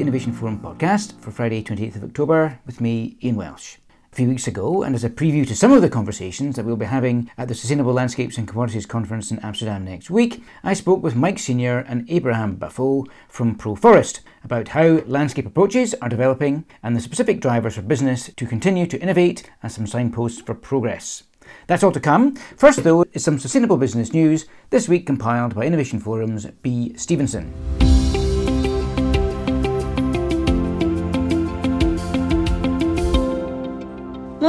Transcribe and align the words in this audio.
the 0.00 0.04
Innovation 0.04 0.32
Forum 0.32 0.58
podcast 0.58 1.20
for 1.20 1.30
Friday, 1.30 1.62
28th 1.62 1.96
of 1.96 2.04
October, 2.04 2.58
with 2.64 2.80
me, 2.80 3.18
Ian 3.22 3.36
Welsh. 3.36 3.76
A 4.10 4.16
few 4.16 4.28
weeks 4.28 4.46
ago, 4.46 4.82
and 4.82 4.94
as 4.94 5.04
a 5.04 5.10
preview 5.10 5.46
to 5.46 5.54
some 5.54 5.72
of 5.72 5.82
the 5.82 5.90
conversations 5.90 6.56
that 6.56 6.64
we'll 6.64 6.76
be 6.76 6.86
having 6.86 7.30
at 7.36 7.48
the 7.48 7.54
Sustainable 7.54 7.92
Landscapes 7.92 8.38
and 8.38 8.48
Commodities 8.48 8.86
Conference 8.86 9.30
in 9.30 9.38
Amsterdam 9.40 9.84
next 9.84 10.08
week, 10.08 10.42
I 10.64 10.72
spoke 10.72 11.02
with 11.02 11.14
Mike 11.14 11.38
Senior 11.38 11.80
and 11.80 12.08
Abraham 12.08 12.56
Baffoe 12.56 13.08
from 13.28 13.56
ProForest 13.56 14.20
about 14.42 14.68
how 14.68 15.02
landscape 15.04 15.44
approaches 15.44 15.92
are 16.00 16.08
developing 16.08 16.64
and 16.82 16.96
the 16.96 17.00
specific 17.00 17.42
drivers 17.42 17.74
for 17.74 17.82
business 17.82 18.30
to 18.34 18.46
continue 18.46 18.86
to 18.86 19.00
innovate 19.02 19.50
and 19.62 19.70
some 19.70 19.86
signposts 19.86 20.40
for 20.40 20.54
progress. 20.54 21.24
That's 21.66 21.82
all 21.82 21.92
to 21.92 22.00
come. 22.00 22.36
First, 22.56 22.84
though, 22.84 23.04
is 23.12 23.22
some 23.22 23.38
sustainable 23.38 23.76
business 23.76 24.14
news, 24.14 24.46
this 24.70 24.88
week 24.88 25.04
compiled 25.04 25.54
by 25.54 25.66
Innovation 25.66 26.00
Forum's 26.00 26.46
B. 26.62 26.94
Stevenson. 26.96 27.99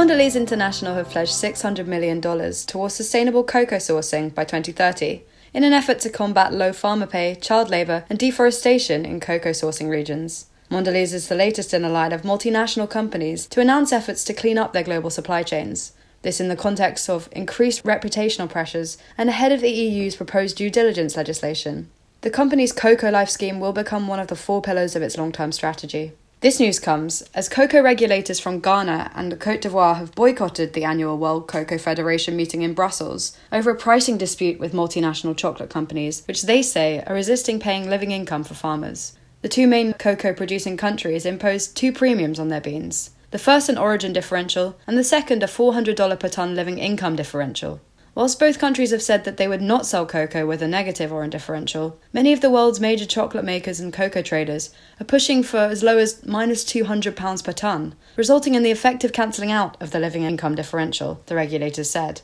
Mondelez 0.02 0.34
International 0.34 0.96
have 0.96 1.10
pledged 1.10 1.30
$600 1.30 1.86
million 1.86 2.20
towards 2.20 2.92
sustainable 2.92 3.44
cocoa 3.44 3.76
sourcing 3.76 4.34
by 4.34 4.42
2030 4.42 5.22
in 5.54 5.62
an 5.62 5.72
effort 5.72 6.00
to 6.00 6.10
combat 6.10 6.52
low 6.52 6.72
farmer 6.72 7.06
pay, 7.06 7.36
child 7.36 7.70
labour, 7.70 8.04
and 8.10 8.18
deforestation 8.18 9.06
in 9.06 9.20
cocoa 9.20 9.50
sourcing 9.50 9.88
regions. 9.88 10.46
Mondelez 10.72 11.14
is 11.14 11.28
the 11.28 11.36
latest 11.36 11.72
in 11.72 11.84
a 11.84 11.88
line 11.88 12.10
of 12.10 12.22
multinational 12.22 12.90
companies 12.90 13.46
to 13.46 13.60
announce 13.60 13.92
efforts 13.92 14.24
to 14.24 14.34
clean 14.34 14.58
up 14.58 14.72
their 14.72 14.82
global 14.82 15.08
supply 15.08 15.44
chains. 15.44 15.92
This 16.22 16.40
in 16.40 16.48
the 16.48 16.56
context 16.56 17.08
of 17.08 17.28
increased 17.30 17.84
reputational 17.84 18.50
pressures 18.50 18.98
and 19.16 19.28
ahead 19.28 19.52
of 19.52 19.60
the 19.60 19.70
EU's 19.70 20.16
proposed 20.16 20.56
due 20.56 20.68
diligence 20.68 21.16
legislation. 21.16 21.88
The 22.22 22.30
company's 22.30 22.72
Cocoa 22.72 23.10
Life 23.10 23.30
scheme 23.30 23.60
will 23.60 23.72
become 23.72 24.08
one 24.08 24.18
of 24.18 24.26
the 24.26 24.34
four 24.34 24.62
pillars 24.62 24.96
of 24.96 25.02
its 25.02 25.16
long 25.16 25.30
term 25.30 25.52
strategy. 25.52 26.10
This 26.42 26.58
news 26.58 26.80
comes 26.80 27.22
as 27.34 27.48
cocoa 27.48 27.82
regulators 27.82 28.40
from 28.40 28.58
Ghana 28.58 29.12
and 29.14 29.38
Cote 29.38 29.60
d'Ivoire 29.60 29.94
have 29.94 30.16
boycotted 30.16 30.72
the 30.72 30.82
annual 30.82 31.16
World 31.16 31.46
Cocoa 31.46 31.78
Federation 31.78 32.34
meeting 32.34 32.62
in 32.62 32.74
Brussels 32.74 33.38
over 33.52 33.70
a 33.70 33.76
pricing 33.76 34.18
dispute 34.18 34.58
with 34.58 34.72
multinational 34.72 35.36
chocolate 35.36 35.70
companies, 35.70 36.24
which 36.26 36.42
they 36.42 36.60
say 36.60 37.00
are 37.06 37.14
resisting 37.14 37.60
paying 37.60 37.88
living 37.88 38.10
income 38.10 38.42
for 38.42 38.54
farmers. 38.54 39.16
The 39.42 39.48
two 39.48 39.68
main 39.68 39.92
cocoa 39.92 40.34
producing 40.34 40.76
countries 40.76 41.24
imposed 41.24 41.76
two 41.76 41.92
premiums 41.92 42.40
on 42.40 42.48
their 42.48 42.60
beans 42.60 43.10
the 43.30 43.38
first 43.38 43.70
an 43.70 43.78
origin 43.78 44.12
differential, 44.12 44.76
and 44.86 44.98
the 44.98 45.04
second 45.04 45.42
a 45.42 45.46
$400 45.46 46.20
per 46.20 46.28
tonne 46.28 46.54
living 46.54 46.78
income 46.78 47.16
differential. 47.16 47.80
Whilst 48.14 48.38
both 48.38 48.58
countries 48.58 48.90
have 48.90 49.00
said 49.00 49.24
that 49.24 49.38
they 49.38 49.48
would 49.48 49.62
not 49.62 49.86
sell 49.86 50.04
cocoa 50.04 50.46
with 50.46 50.60
a 50.60 50.68
negative 50.68 51.10
or 51.10 51.26
differential, 51.26 51.98
many 52.12 52.34
of 52.34 52.42
the 52.42 52.50
world's 52.50 52.78
major 52.78 53.06
chocolate 53.06 53.44
makers 53.44 53.80
and 53.80 53.90
cocoa 53.90 54.20
traders 54.20 54.68
are 55.00 55.04
pushing 55.04 55.42
for 55.42 55.56
as 55.56 55.82
low 55.82 55.96
as 55.96 56.24
minus 56.26 56.62
£200 56.62 57.44
per 57.44 57.52
tonne, 57.52 57.94
resulting 58.16 58.54
in 58.54 58.62
the 58.62 58.70
effective 58.70 59.14
cancelling 59.14 59.50
out 59.50 59.80
of 59.80 59.92
the 59.92 59.98
living 59.98 60.24
income 60.24 60.54
differential, 60.54 61.22
the 61.24 61.34
regulators 61.34 61.88
said. 61.88 62.20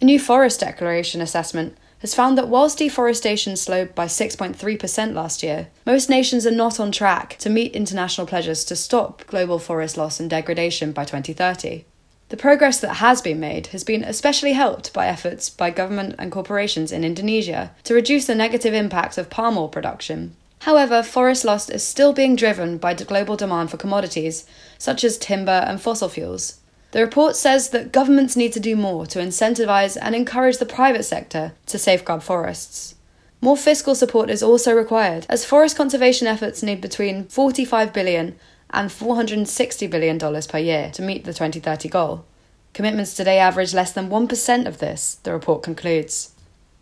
A 0.00 0.04
new 0.04 0.18
forest 0.18 0.60
declaration 0.60 1.20
assessment 1.20 1.76
has 2.00 2.14
found 2.14 2.36
that 2.36 2.48
whilst 2.48 2.78
deforestation 2.78 3.54
slowed 3.56 3.94
by 3.94 4.06
6.3% 4.06 5.14
last 5.14 5.42
year, 5.44 5.68
most 5.86 6.08
nations 6.08 6.44
are 6.44 6.50
not 6.50 6.80
on 6.80 6.90
track 6.90 7.36
to 7.38 7.50
meet 7.50 7.76
international 7.76 8.26
pledges 8.26 8.64
to 8.64 8.74
stop 8.74 9.24
global 9.26 9.60
forest 9.60 9.96
loss 9.96 10.18
and 10.18 10.28
degradation 10.28 10.90
by 10.90 11.04
2030. 11.04 11.84
The 12.30 12.36
progress 12.36 12.78
that 12.78 12.94
has 12.94 13.20
been 13.20 13.40
made 13.40 13.66
has 13.68 13.82
been 13.82 14.04
especially 14.04 14.52
helped 14.52 14.92
by 14.92 15.08
efforts 15.08 15.50
by 15.50 15.70
government 15.70 16.14
and 16.16 16.30
corporations 16.30 16.92
in 16.92 17.02
Indonesia 17.02 17.72
to 17.82 17.92
reduce 17.92 18.26
the 18.26 18.36
negative 18.36 18.72
impacts 18.72 19.18
of 19.18 19.30
palm 19.30 19.58
oil 19.58 19.68
production. 19.68 20.36
However, 20.60 21.02
forest 21.02 21.44
loss 21.44 21.68
is 21.68 21.82
still 21.82 22.12
being 22.12 22.36
driven 22.36 22.78
by 22.78 22.94
global 22.94 23.36
demand 23.36 23.70
for 23.70 23.78
commodities, 23.78 24.46
such 24.78 25.02
as 25.02 25.18
timber 25.18 25.64
and 25.66 25.80
fossil 25.80 26.08
fuels. 26.08 26.60
The 26.92 27.00
report 27.00 27.34
says 27.34 27.70
that 27.70 27.90
governments 27.90 28.36
need 28.36 28.52
to 28.52 28.60
do 28.60 28.76
more 28.76 29.06
to 29.06 29.18
incentivize 29.18 29.98
and 30.00 30.14
encourage 30.14 30.58
the 30.58 30.66
private 30.66 31.04
sector 31.04 31.54
to 31.66 31.78
safeguard 31.78 32.22
forests. 32.22 32.94
More 33.40 33.56
fiscal 33.56 33.96
support 33.96 34.30
is 34.30 34.42
also 34.42 34.72
required, 34.72 35.26
as 35.28 35.44
forest 35.44 35.76
conservation 35.76 36.28
efforts 36.28 36.62
need 36.62 36.80
between 36.80 37.24
45 37.24 37.92
billion 37.92 38.36
and 38.72 38.90
$460 38.90 39.90
billion 39.90 40.18
per 40.18 40.58
year 40.58 40.90
to 40.92 41.02
meet 41.02 41.24
the 41.24 41.32
2030 41.32 41.88
goal. 41.88 42.24
Commitments 42.72 43.14
today 43.14 43.38
average 43.38 43.74
less 43.74 43.92
than 43.92 44.08
1% 44.08 44.66
of 44.66 44.78
this, 44.78 45.16
the 45.22 45.32
report 45.32 45.62
concludes. 45.62 46.34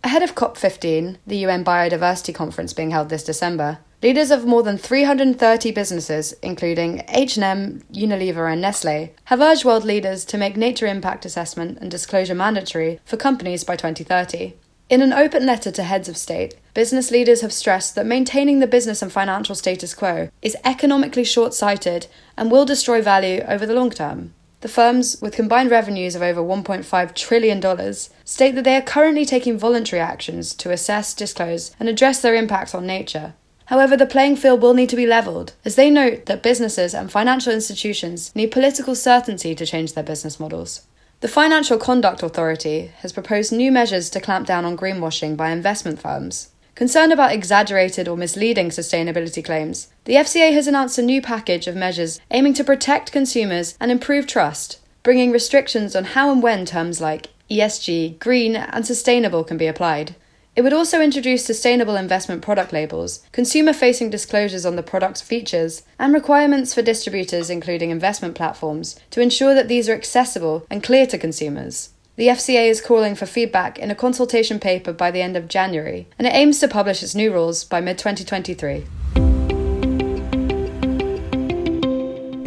Ahead 0.04 0.22
of 0.22 0.34
COP15, 0.34 1.16
the 1.26 1.38
UN 1.38 1.64
Biodiversity 1.64 2.34
Conference 2.34 2.72
being 2.72 2.90
held 2.90 3.08
this 3.08 3.24
December, 3.24 3.78
leaders 4.02 4.30
of 4.30 4.46
more 4.46 4.62
than 4.62 4.78
330 4.78 5.72
businesses, 5.72 6.34
including 6.42 7.04
H&M, 7.08 7.82
Unilever 7.92 8.52
and 8.52 8.60
Nestle, 8.60 9.10
have 9.24 9.40
urged 9.40 9.64
world 9.64 9.84
leaders 9.84 10.24
to 10.26 10.38
make 10.38 10.56
nature 10.56 10.86
impact 10.86 11.24
assessment 11.24 11.78
and 11.80 11.90
disclosure 11.90 12.34
mandatory 12.34 13.00
for 13.04 13.16
companies 13.16 13.64
by 13.64 13.74
2030. 13.74 14.54
In 14.88 15.02
an 15.02 15.12
open 15.12 15.44
letter 15.44 15.70
to 15.70 15.82
heads 15.82 16.08
of 16.08 16.16
state, 16.16 16.54
business 16.72 17.10
leaders 17.10 17.42
have 17.42 17.52
stressed 17.52 17.94
that 17.94 18.06
maintaining 18.06 18.60
the 18.60 18.66
business 18.66 19.02
and 19.02 19.12
financial 19.12 19.54
status 19.54 19.92
quo 19.92 20.30
is 20.40 20.56
economically 20.64 21.24
short 21.24 21.52
sighted 21.52 22.06
and 22.38 22.50
will 22.50 22.64
destroy 22.64 23.02
value 23.02 23.42
over 23.46 23.66
the 23.66 23.74
long 23.74 23.90
term. 23.90 24.32
The 24.62 24.68
firms, 24.68 25.20
with 25.20 25.36
combined 25.36 25.70
revenues 25.70 26.14
of 26.14 26.22
over 26.22 26.40
$1.5 26.40 27.14
trillion, 27.14 27.92
state 28.24 28.54
that 28.54 28.64
they 28.64 28.76
are 28.76 28.82
currently 28.82 29.26
taking 29.26 29.58
voluntary 29.58 30.00
actions 30.00 30.54
to 30.54 30.70
assess, 30.70 31.12
disclose, 31.12 31.70
and 31.78 31.86
address 31.90 32.22
their 32.22 32.34
impacts 32.34 32.74
on 32.74 32.86
nature. 32.86 33.34
However, 33.66 33.94
the 33.94 34.06
playing 34.06 34.36
field 34.36 34.62
will 34.62 34.72
need 34.72 34.88
to 34.88 34.96
be 34.96 35.06
levelled, 35.06 35.52
as 35.66 35.76
they 35.76 35.90
note 35.90 36.24
that 36.24 36.42
businesses 36.42 36.94
and 36.94 37.12
financial 37.12 37.52
institutions 37.52 38.34
need 38.34 38.52
political 38.52 38.94
certainty 38.94 39.54
to 39.54 39.66
change 39.66 39.92
their 39.92 40.02
business 40.02 40.40
models. 40.40 40.86
The 41.20 41.26
Financial 41.26 41.78
Conduct 41.78 42.22
Authority 42.22 42.92
has 42.98 43.12
proposed 43.12 43.50
new 43.50 43.72
measures 43.72 44.08
to 44.10 44.20
clamp 44.20 44.46
down 44.46 44.64
on 44.64 44.76
greenwashing 44.76 45.36
by 45.36 45.50
investment 45.50 46.00
firms. 46.00 46.50
Concerned 46.76 47.12
about 47.12 47.32
exaggerated 47.32 48.06
or 48.06 48.16
misleading 48.16 48.68
sustainability 48.68 49.44
claims, 49.44 49.88
the 50.04 50.14
FCA 50.14 50.52
has 50.52 50.68
announced 50.68 50.96
a 50.96 51.02
new 51.02 51.20
package 51.20 51.66
of 51.66 51.74
measures 51.74 52.20
aiming 52.30 52.54
to 52.54 52.62
protect 52.62 53.10
consumers 53.10 53.76
and 53.80 53.90
improve 53.90 54.28
trust, 54.28 54.78
bringing 55.02 55.32
restrictions 55.32 55.96
on 55.96 56.04
how 56.04 56.30
and 56.30 56.40
when 56.40 56.64
terms 56.64 57.00
like 57.00 57.30
ESG, 57.50 58.20
green, 58.20 58.54
and 58.54 58.86
sustainable 58.86 59.42
can 59.42 59.56
be 59.56 59.66
applied. 59.66 60.14
It 60.58 60.64
would 60.64 60.72
also 60.72 61.00
introduce 61.00 61.44
sustainable 61.44 61.94
investment 61.94 62.42
product 62.42 62.72
labels, 62.72 63.20
consumer 63.30 63.72
facing 63.72 64.10
disclosures 64.10 64.66
on 64.66 64.74
the 64.74 64.82
product's 64.82 65.20
features, 65.20 65.84
and 66.00 66.12
requirements 66.12 66.74
for 66.74 66.82
distributors, 66.82 67.48
including 67.48 67.90
investment 67.90 68.34
platforms, 68.34 68.98
to 69.12 69.20
ensure 69.20 69.54
that 69.54 69.68
these 69.68 69.88
are 69.88 69.94
accessible 69.94 70.66
and 70.68 70.82
clear 70.82 71.06
to 71.06 71.16
consumers. 71.16 71.90
The 72.16 72.26
FCA 72.26 72.68
is 72.68 72.80
calling 72.80 73.14
for 73.14 73.24
feedback 73.24 73.78
in 73.78 73.92
a 73.92 73.94
consultation 73.94 74.58
paper 74.58 74.92
by 74.92 75.12
the 75.12 75.22
end 75.22 75.36
of 75.36 75.46
January, 75.46 76.08
and 76.18 76.26
it 76.26 76.34
aims 76.34 76.58
to 76.58 76.66
publish 76.66 77.04
its 77.04 77.14
new 77.14 77.32
rules 77.32 77.62
by 77.62 77.80
mid 77.80 77.96
2023. 77.96 78.84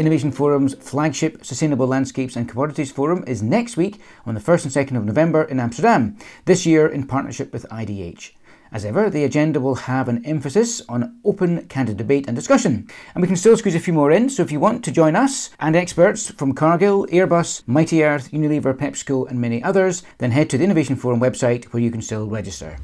Innovation 0.02 0.32
Forum's 0.32 0.74
flagship 0.74 1.46
Sustainable 1.46 1.86
Landscapes 1.86 2.36
and 2.36 2.50
Commodities 2.50 2.92
Forum 2.92 3.24
is 3.28 3.44
next 3.44 3.78
week 3.78 4.02
on 4.26 4.34
the 4.34 4.42
1st 4.42 4.76
and 4.76 4.90
2nd 4.90 4.98
of 4.98 5.06
November 5.06 5.44
in 5.44 5.60
Amsterdam, 5.60 6.18
this 6.46 6.66
year 6.66 6.88
in 6.88 7.06
partnership 7.06 7.54
with 7.54 7.70
IDH. 7.70 8.32
As 8.72 8.84
ever, 8.84 9.12
the 9.12 9.24
agenda 9.24 9.60
will 9.60 9.76
have 9.76 10.10
an 10.10 10.26
emphasis 10.26 10.82
on 10.90 11.20
open, 11.24 11.68
candid 11.68 11.98
debate 11.98 12.26
and 12.26 12.36
discussion. 12.36 12.88
And 13.14 13.22
we 13.22 13.28
can 13.28 13.38
still 13.38 13.56
squeeze 13.56 13.76
a 13.76 13.80
few 13.80 13.94
more 13.94 14.10
in, 14.10 14.32
so 14.32 14.42
if 14.42 14.52
you 14.52 14.60
want 14.60 14.84
to 14.86 14.92
join 14.92 15.16
us 15.16 15.52
and 15.60 15.76
experts 15.76 16.32
from 16.32 16.56
Cargill, 16.56 17.06
Airbus, 17.12 17.62
Mighty 17.68 18.04
Earth, 18.04 18.32
Unilever, 18.32 18.74
PepsiCo, 18.74 19.30
and 19.30 19.40
many 19.40 19.62
others, 19.62 20.02
then 20.18 20.32
head 20.32 20.50
to 20.50 20.58
the 20.58 20.64
Innovation 20.64 20.96
Forum 20.96 21.20
website 21.20 21.66
where 21.66 21.84
you 21.84 21.92
can 21.92 22.02
still 22.02 22.28
register. 22.28 22.78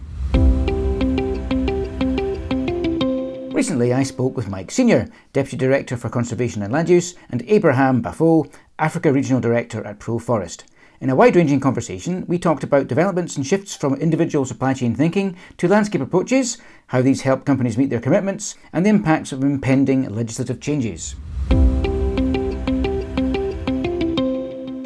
Recently, 3.58 3.92
I 3.92 4.04
spoke 4.04 4.38
with 4.38 4.50
Mike 4.50 4.70
Senior, 4.70 5.10
Deputy 5.34 5.58
Director 5.58 5.98
for 5.98 6.10
Conservation 6.10 6.62
and 6.62 6.72
Land 6.72 6.90
Use, 6.90 7.16
and 7.32 7.42
Abraham 7.48 8.04
Baffoe, 8.04 8.54
Africa 8.78 9.12
Regional 9.12 9.42
Director 9.42 9.84
at 9.84 9.98
ProForest. 9.98 10.66
In 11.02 11.10
a 11.10 11.16
wide 11.16 11.36
ranging 11.36 11.60
conversation, 11.60 12.24
we 12.28 12.38
talked 12.38 12.64
about 12.64 12.88
developments 12.88 13.36
and 13.36 13.48
shifts 13.48 13.76
from 13.76 13.96
individual 13.96 14.46
supply 14.46 14.76
chain 14.76 14.94
thinking 14.94 15.36
to 15.58 15.68
landscape 15.68 16.02
approaches, 16.02 16.60
how 16.86 17.02
these 17.02 17.22
help 17.22 17.46
companies 17.46 17.80
meet 17.80 17.90
their 17.90 18.00
commitments, 18.00 18.54
and 18.74 18.86
the 18.86 18.92
impacts 18.92 19.32
of 19.32 19.42
impending 19.42 20.08
legislative 20.08 20.62
changes. 20.62 21.16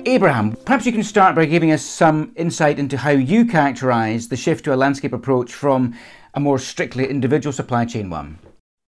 Abraham, 0.06 0.56
perhaps 0.63 0.85
you 0.85 0.94
can 0.94 1.03
start 1.03 1.35
by 1.35 1.44
giving 1.44 1.74
us 1.74 1.83
some 1.83 2.31
insight 2.38 2.79
into 2.79 2.95
how 2.95 3.12
you 3.12 3.44
characterise 3.44 4.29
the 4.29 4.38
shift 4.38 4.63
to 4.63 4.74
a 4.74 4.77
landscape 4.77 5.12
approach 5.12 5.53
from 5.53 5.94
a 6.33 6.39
more 6.39 6.57
strictly 6.57 7.09
individual 7.09 7.51
supply 7.51 7.83
chain 7.83 8.09
one. 8.09 8.39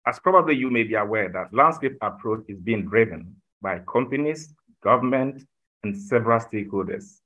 As 0.05 0.19
probably 0.19 0.55
you 0.55 0.69
may 0.69 0.83
be 0.83 0.95
aware 0.95 1.29
that 1.29 1.53
landscape 1.53 1.97
approach 2.01 2.43
is 2.47 2.59
being 2.59 2.85
driven 2.85 3.35
by 3.61 3.79
companies, 3.91 4.53
government, 4.81 5.43
and 5.83 5.95
several 5.95 6.39
stakeholders. 6.39 7.19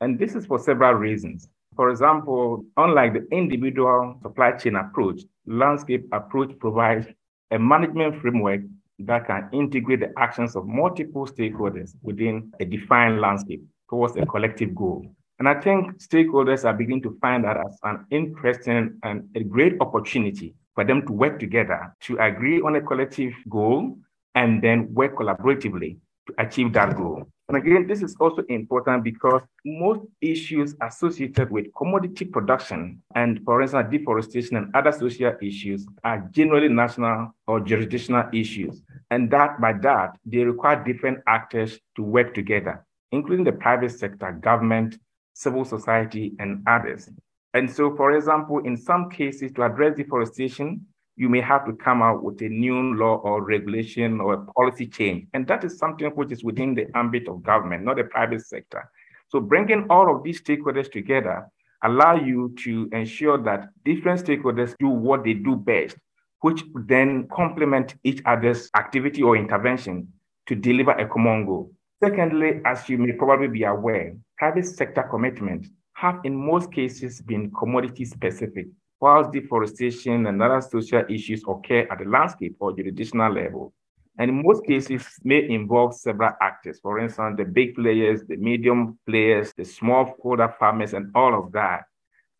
And 0.00 0.18
this 0.18 0.34
is 0.34 0.46
for 0.46 0.58
several 0.58 0.94
reasons. 0.94 1.48
For 1.76 1.90
example, 1.90 2.64
unlike 2.76 3.12
the 3.14 3.26
individual 3.30 4.18
supply 4.22 4.52
chain 4.52 4.76
approach, 4.76 5.22
landscape 5.46 6.06
approach 6.12 6.58
provides 6.58 7.06
a 7.50 7.58
management 7.58 8.20
framework 8.20 8.62
that 8.98 9.26
can 9.26 9.48
integrate 9.52 10.00
the 10.00 10.12
actions 10.18 10.56
of 10.56 10.66
multiple 10.66 11.26
stakeholders 11.26 11.94
within 12.02 12.52
a 12.60 12.64
defined 12.64 13.20
landscape 13.20 13.62
towards 13.88 14.16
a 14.16 14.26
collective 14.26 14.74
goal. 14.74 15.06
And 15.38 15.48
I 15.48 15.60
think 15.60 15.98
stakeholders 15.98 16.64
are 16.64 16.72
beginning 16.72 17.02
to 17.02 17.18
find 17.20 17.44
that 17.44 17.58
as 17.58 17.78
an 17.82 18.06
interesting 18.10 18.98
and 19.02 19.28
a 19.34 19.44
great 19.44 19.74
opportunity 19.80 20.54
for 20.76 20.84
them 20.84 21.04
to 21.06 21.12
work 21.12 21.40
together 21.40 21.92
to 22.02 22.16
agree 22.18 22.60
on 22.60 22.76
a 22.76 22.80
collective 22.80 23.32
goal 23.48 23.98
and 24.36 24.62
then 24.62 24.92
work 24.94 25.16
collaboratively 25.16 25.96
to 26.26 26.34
achieve 26.38 26.72
that 26.74 26.94
goal. 26.96 27.26
And 27.48 27.56
again, 27.56 27.86
this 27.86 28.02
is 28.02 28.16
also 28.18 28.42
important 28.48 29.04
because 29.04 29.40
most 29.64 30.00
issues 30.20 30.74
associated 30.82 31.50
with 31.50 31.66
commodity 31.76 32.24
production 32.24 33.00
and, 33.14 33.40
for 33.44 33.62
instance, 33.62 33.88
deforestation 33.90 34.56
and 34.56 34.74
other 34.74 34.90
social 34.92 35.32
issues 35.40 35.86
are 36.02 36.28
generally 36.32 36.68
national 36.68 37.32
or 37.46 37.60
jurisdictional 37.60 38.28
issues. 38.32 38.82
And 39.10 39.30
that 39.30 39.60
by 39.60 39.74
that, 39.74 40.18
they 40.26 40.38
require 40.38 40.82
different 40.82 41.20
actors 41.28 41.78
to 41.94 42.02
work 42.02 42.34
together, 42.34 42.84
including 43.12 43.44
the 43.44 43.52
private 43.52 43.92
sector, 43.92 44.32
government, 44.32 44.98
civil 45.32 45.64
society, 45.64 46.34
and 46.40 46.64
others. 46.66 47.08
And 47.54 47.70
so, 47.70 47.94
for 47.96 48.12
example, 48.12 48.58
in 48.58 48.76
some 48.76 49.10
cases, 49.10 49.52
to 49.52 49.62
address 49.62 49.96
deforestation, 49.96 50.86
you 51.16 51.28
may 51.28 51.40
have 51.40 51.64
to 51.64 51.72
come 51.72 52.02
out 52.02 52.22
with 52.22 52.40
a 52.42 52.48
new 52.48 52.94
law 52.94 53.16
or 53.16 53.42
regulation 53.42 54.20
or 54.20 54.34
a 54.34 54.44
policy 54.52 54.86
change. 54.86 55.26
And 55.32 55.46
that 55.46 55.64
is 55.64 55.78
something 55.78 56.08
which 56.10 56.30
is 56.30 56.44
within 56.44 56.74
the 56.74 56.86
ambit 56.94 57.28
of 57.28 57.42
government, 57.42 57.84
not 57.84 57.96
the 57.96 58.04
private 58.04 58.46
sector. 58.46 58.90
So 59.28 59.40
bringing 59.40 59.86
all 59.88 60.14
of 60.14 60.22
these 60.22 60.42
stakeholders 60.42 60.92
together 60.92 61.48
allow 61.82 62.16
you 62.16 62.54
to 62.64 62.88
ensure 62.92 63.38
that 63.38 63.68
different 63.84 64.24
stakeholders 64.24 64.74
do 64.78 64.88
what 64.88 65.24
they 65.24 65.34
do 65.34 65.56
best, 65.56 65.96
which 66.40 66.62
then 66.74 67.28
complement 67.32 67.94
each 68.04 68.20
other's 68.26 68.70
activity 68.76 69.22
or 69.22 69.36
intervention 69.36 70.12
to 70.46 70.54
deliver 70.54 70.92
a 70.92 71.08
common 71.08 71.46
goal. 71.46 71.72
Secondly, 72.02 72.60
as 72.64 72.88
you 72.88 72.98
may 72.98 73.12
probably 73.12 73.48
be 73.48 73.64
aware, 73.64 74.14
private 74.36 74.66
sector 74.66 75.02
commitments 75.10 75.70
have 75.96 76.20
in 76.24 76.36
most 76.36 76.70
cases 76.72 77.22
been 77.22 77.50
commodity 77.52 78.04
specific 78.04 78.66
whilst 79.00 79.32
deforestation 79.32 80.26
and 80.26 80.42
other 80.42 80.60
social 80.60 81.02
issues 81.08 81.42
occur 81.48 81.86
at 81.90 81.98
the 81.98 82.04
landscape 82.04 82.54
or 82.60 82.76
jurisdictional 82.76 83.32
level. 83.32 83.72
And 84.18 84.30
in 84.30 84.42
most 84.42 84.64
cases, 84.66 85.04
may 85.24 85.48
involve 85.48 85.94
several 85.94 86.32
actors. 86.40 86.80
For 86.80 86.98
instance, 86.98 87.36
the 87.38 87.44
big 87.44 87.74
players, 87.74 88.22
the 88.26 88.36
medium 88.36 88.98
players, 89.06 89.52
the 89.54 89.62
smallholder 89.62 90.56
farmers, 90.58 90.94
and 90.94 91.10
all 91.14 91.38
of 91.38 91.52
that. 91.52 91.84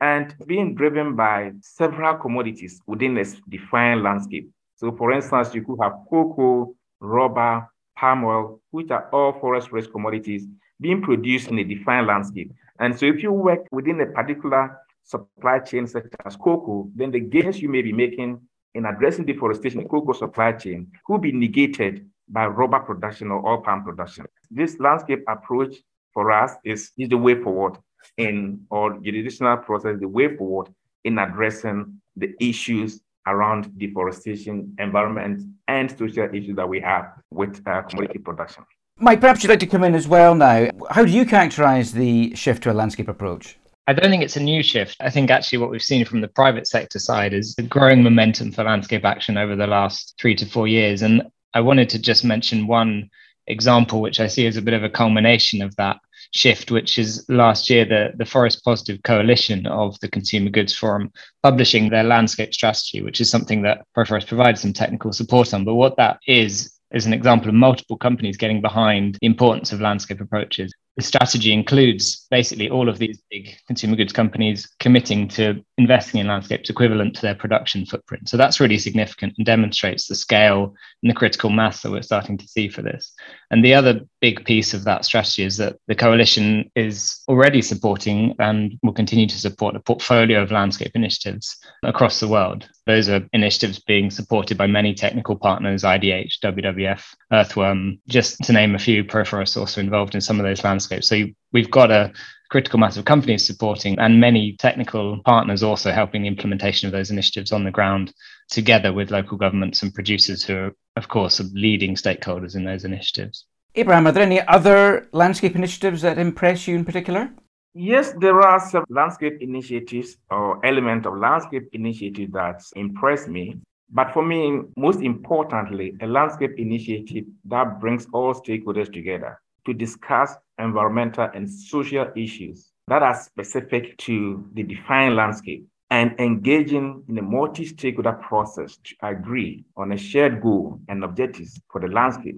And 0.01 0.35
being 0.47 0.75
driven 0.75 1.17
by 1.17 1.53
several 1.61 2.17
commodities 2.17 2.81
within 2.87 3.17
a 3.19 3.25
defined 3.49 4.03
landscape. 4.03 4.51
So, 4.75 4.93
for 4.93 5.13
instance, 5.13 5.55
you 5.55 5.63
could 5.63 5.79
have 5.83 5.93
cocoa, 6.11 6.75
rubber, 7.01 7.69
palm 7.99 8.25
oil, 8.25 8.61
which 8.71 8.91
are 8.91 9.09
all 9.13 9.33
forest 9.41 9.73
rich 9.73 9.91
commodities 9.91 10.47
being 10.81 11.01
produced 11.03 11.49
in 11.49 11.59
a 11.59 11.65
defined 11.65 12.07
landscape. 12.07 12.53
And 12.81 12.99
so, 12.99 13.07
if 13.07 13.23
you 13.23 13.33
work 13.33 13.67
within 13.71 14.01
a 14.01 14.07
particular 14.07 14.79
supply 15.05 15.61
chain 15.61 15.87
such 15.87 16.07
as 16.25 16.37
cocoa, 16.37 16.91
then 16.95 17.11
the 17.11 17.21
gains 17.21 17.61
you 17.61 17.69
may 17.69 17.83
be 17.83 17.93
making 17.93 18.41
in 18.75 18.85
addressing 18.85 19.25
deforestation 19.25 19.81
in 19.81 19.89
cocoa 19.89 20.13
supply 20.13 20.53
chain 20.53 20.91
will 21.09 21.19
be 21.19 21.33
negated 21.33 22.09
by 22.29 22.47
rubber 22.47 22.81
production 22.81 23.31
or 23.31 23.47
oil 23.47 23.63
palm 23.63 23.85
production. 23.85 24.27
This 24.51 24.79
landscape 24.81 25.23
approach 25.29 25.77
for 26.13 26.33
us 26.33 26.53
is, 26.65 26.91
is 26.99 27.09
the 27.09 27.17
way 27.17 27.41
forward 27.41 27.79
in 28.17 28.67
our 28.71 28.99
jurisdictional 28.99 29.59
process, 29.59 29.99
the 30.01 30.09
way 30.09 30.37
forward 30.37 30.69
in 31.05 31.19
addressing 31.19 32.01
the 32.17 32.35
issues 32.41 33.01
around 33.27 33.77
deforestation, 33.79 34.75
environment, 34.79 35.43
and 35.69 35.91
social 35.97 36.29
issues 36.35 36.57
that 36.57 36.69
we 36.69 36.81
have 36.81 37.13
with 37.31 37.61
uh, 37.67 37.83
commodity 37.83 38.19
production. 38.19 38.65
Mike, 38.99 39.21
perhaps 39.21 39.43
you'd 39.43 39.51
like 39.51 39.61
to 39.61 39.67
come 39.67 39.85
in 39.85 39.95
as 39.95 40.09
well 40.09 40.35
now. 40.35 40.71
How 40.91 41.05
do 41.05 41.13
you 41.13 41.27
characterize 41.27 41.93
the 41.93 42.35
shift 42.35 42.63
to 42.63 42.73
a 42.73 42.73
landscape 42.73 43.09
approach? 43.09 43.59
I 43.87 43.93
don't 43.93 44.11
think 44.11 44.23
it's 44.23 44.37
a 44.37 44.43
new 44.43 44.63
shift. 44.63 44.97
I 45.01 45.11
think 45.11 45.31
actually 45.31 45.59
what 45.59 45.71
we've 45.71 45.83
seen 45.83 46.05
from 46.07 46.23
the 46.23 46.29
private 46.29 46.67
sector 46.67 46.99
side 46.99 47.35
is 47.35 47.55
the 47.55 47.63
growing 47.63 48.03
momentum 48.03 48.53
for 48.53 48.65
landscape 48.65 49.05
action 49.05 49.37
over 49.37 49.55
the 49.55 49.67
last 49.67 50.15
three 50.19 50.35
to 50.37 50.47
four 50.47 50.67
years. 50.67 51.03
And 51.03 51.25
I 51.53 51.61
wanted 51.61 51.91
to 51.91 51.99
just 51.99 52.25
mention 52.25 52.67
one 52.67 53.11
example, 53.47 54.01
which 54.01 54.19
I 54.19 54.27
see 54.29 54.47
as 54.47 54.57
a 54.57 54.63
bit 54.63 54.75
of 54.75 54.83
a 54.83 54.89
culmination 54.89 55.61
of 55.61 55.77
that 55.77 55.99
shift, 56.33 56.71
which 56.71 56.99
is 56.99 57.25
last 57.29 57.69
year 57.69 57.85
the, 57.85 58.13
the 58.17 58.25
Forest 58.25 58.65
Positive 58.65 59.03
Coalition 59.03 59.67
of 59.67 60.01
the 60.01 60.09
Consumer 60.09 60.49
Goods 60.49 60.75
Forum 60.75 61.13
publishing 61.43 61.91
their 61.91 62.03
landscape 62.03 62.55
strategy, 62.55 63.03
which 63.03 63.21
is 63.21 63.31
something 63.31 63.63
that 63.63 63.87
Proforest 63.95 64.27
provides 64.27 64.63
some 64.63 64.73
technical 64.73 65.13
support 65.13 65.53
on. 65.55 65.65
But 65.65 65.75
what 65.75 65.97
that 65.99 66.19
is, 66.27 66.76
is 66.93 67.07
an 67.07 67.13
example 67.13 67.49
of 67.49 67.55
multiple 67.55 67.97
companies 67.97 68.37
getting 68.37 68.61
behind 68.61 69.17
the 69.21 69.27
importance 69.27 69.73
of 69.73 69.81
landscape 69.81 70.21
approaches 70.21 70.73
the 70.97 71.03
strategy 71.03 71.53
includes 71.53 72.27
basically 72.31 72.71
all 72.71 72.89
of 72.89 72.99
these 72.99 73.21
big 73.31 73.55
consumer 73.67 73.97
goods 73.97 74.15
companies 74.15 74.67
committing 74.81 75.29
to 75.29 75.63
investing 75.77 76.21
in 76.21 76.27
landscapes 76.27 76.71
equivalent 76.71 77.15
to 77.15 77.23
their 77.23 77.35
production 77.35 77.85
footprint. 77.85 78.29
So 78.31 78.39
that's 78.39 78.61
really 78.61 78.79
significant 78.79 79.35
and 79.37 79.45
demonstrates 79.45 80.07
the 80.07 80.15
scale 80.15 80.75
and 81.03 81.11
the 81.11 81.15
critical 81.15 81.51
mass 81.51 81.83
that 81.83 81.91
we're 81.91 82.01
starting 82.01 82.39
to 82.39 82.49
see 82.49 82.69
for 82.69 82.81
this. 82.81 83.13
And 83.51 83.63
the 83.63 83.75
other 83.75 84.01
big 84.23 84.45
piece 84.47 84.73
of 84.73 84.85
that 84.85 85.05
strategy 85.05 85.45
is 85.45 85.59
that 85.59 85.77
the 85.87 85.95
coalition 85.95 86.71
is 86.75 87.21
already 87.29 87.61
supporting 87.61 88.35
and 88.39 88.79
will 88.83 88.95
continue 88.95 89.27
to 89.27 89.39
support 89.39 89.77
a 89.77 89.81
portfolio 89.81 90.43
of 90.43 90.51
landscape 90.51 90.93
initiatives 90.95 91.57
across 91.83 92.21
the 92.21 92.29
world. 92.29 92.69
Those 92.87 93.09
are 93.09 93.29
initiatives 93.35 93.79
being 93.79 94.11
supported 94.11 94.57
by 94.57 94.67
many 94.67 94.95
technical 94.95 95.37
partners, 95.37 95.83
IDH, 95.83 96.39
WWF, 96.43 97.05
Earthworm, 97.33 97.99
just 98.09 98.39
to 98.45 98.53
name 98.53 98.75
a 98.75 98.79
few. 98.79 99.05
Proforest 99.05 99.57
also 99.57 99.81
involved 99.81 100.15
in 100.15 100.21
some 100.21 100.41
of 100.41 100.47
those 100.47 100.65
landscapes. 100.65 100.86
So 101.01 101.25
we've 101.53 101.71
got 101.71 101.91
a 101.91 102.13
critical 102.51 102.79
mass 102.79 102.97
of 102.97 103.05
companies 103.05 103.47
supporting 103.47 103.99
and 103.99 104.21
many 104.21 104.57
technical 104.59 105.21
partners 105.25 105.63
also 105.63 105.91
helping 105.91 106.23
the 106.23 106.29
implementation 106.29 106.87
of 106.87 106.93
those 106.93 107.11
initiatives 107.11 107.53
on 107.53 107.65
the 107.65 107.71
ground 107.71 108.13
together 108.51 108.93
with 108.93 109.11
local 109.11 109.37
governments 109.37 109.83
and 109.83 109.93
producers 109.93 110.45
who 110.45 110.57
are, 110.57 110.73
of 110.97 111.09
course, 111.09 111.41
leading 111.53 111.97
stakeholders 111.97 112.55
in 112.55 112.65
those 112.65 112.85
initiatives. 112.85 113.47
Abraham, 113.75 114.07
are 114.07 114.13
there 114.13 114.23
any 114.23 114.41
other 114.47 115.09
landscape 115.13 115.55
initiatives 115.55 116.03
that 116.03 116.19
impress 116.19 116.67
you 116.67 116.77
in 116.77 116.85
particular? 116.85 117.31
Yes, 117.75 118.15
there 118.21 118.41
are 118.41 118.59
some 118.59 118.85
landscape 118.89 119.37
initiatives 119.41 120.17
or 120.31 120.65
element 120.65 121.05
of 121.05 121.19
landscape 121.19 121.69
initiative 121.73 122.33
that 122.33 122.63
impress 122.75 123.29
me. 123.29 123.61
But 123.91 124.13
for 124.15 124.25
me, 124.25 124.63
most 124.77 125.03
importantly, 125.03 125.95
a 126.01 126.07
landscape 126.07 126.55
initiative 126.57 127.25
that 127.45 127.79
brings 127.79 128.07
all 128.13 128.33
stakeholders 128.33 128.91
together 128.91 129.39
to 129.67 129.75
discuss 129.75 130.37
environmental 130.59 131.29
and 131.35 131.51
social 131.51 132.11
issues 132.17 132.71
that 132.89 133.03
are 133.03 133.15
specific 133.15 133.97
to 133.99 134.49
the 134.55 134.63
defined 134.63 135.17
landscape 135.17 135.67
and 135.91 136.19
engaging 136.19 137.03
in 137.09 137.19
a 137.19 137.23
multi-stakeholder 137.23 138.13
process 138.15 138.77
to 138.85 138.95
agree 139.03 139.65
on 139.77 139.93
a 139.93 139.97
shared 139.97 140.41
goal 140.41 140.81
and 140.89 141.05
objectives 141.05 141.61
for 141.71 141.81
the 141.81 141.89
landscape. 141.89 142.37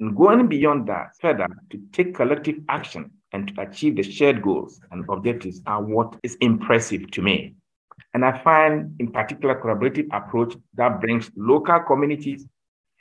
And 0.00 0.16
going 0.16 0.48
beyond 0.48 0.88
that, 0.88 1.16
further, 1.20 1.46
to 1.70 1.80
take 1.92 2.14
collective 2.14 2.56
action 2.68 3.10
and 3.32 3.48
to 3.48 3.62
achieve 3.62 3.96
the 3.96 4.02
shared 4.02 4.42
goals 4.42 4.80
and 4.90 5.04
objectives 5.08 5.60
are 5.66 5.82
what 5.82 6.16
is 6.22 6.36
impressive 6.40 7.10
to 7.12 7.22
me. 7.22 7.54
And 8.14 8.24
I 8.24 8.36
find, 8.42 8.94
in 8.98 9.12
particular, 9.12 9.60
collaborative 9.60 10.08
approach 10.12 10.54
that 10.74 11.00
brings 11.00 11.30
local 11.36 11.80
communities, 11.80 12.46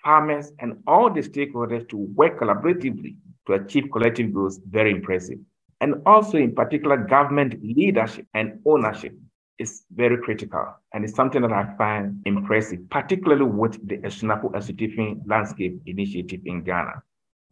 farmers, 0.04 0.52
and 0.60 0.82
all 0.88 1.10
the 1.10 1.22
stakeholders 1.22 1.88
to 1.90 1.98
work 1.98 2.40
collaboratively 2.40 3.16
to 3.48 3.54
achieve 3.54 3.90
collective 3.92 4.34
goals 4.34 4.60
very 4.70 4.92
impressive. 4.92 5.40
And 5.80 5.96
also, 6.06 6.38
in 6.38 6.54
particular, 6.54 6.98
government 6.98 7.62
leadership 7.64 8.28
and 8.34 8.60
ownership 8.66 9.18
is 9.58 9.84
very 9.94 10.18
critical. 10.18 10.66
And 10.94 11.04
it's 11.04 11.16
something 11.16 11.42
that 11.42 11.52
I 11.52 11.76
find 11.78 12.22
impressive, 12.26 12.88
particularly 12.90 13.46
with 13.46 13.88
the 13.88 13.98
Asunafo 14.00 14.52
Asutifi 14.52 15.22
Landscape 15.26 15.82
Initiative 15.86 16.42
in 16.46 16.64
Ghana. 16.64 17.02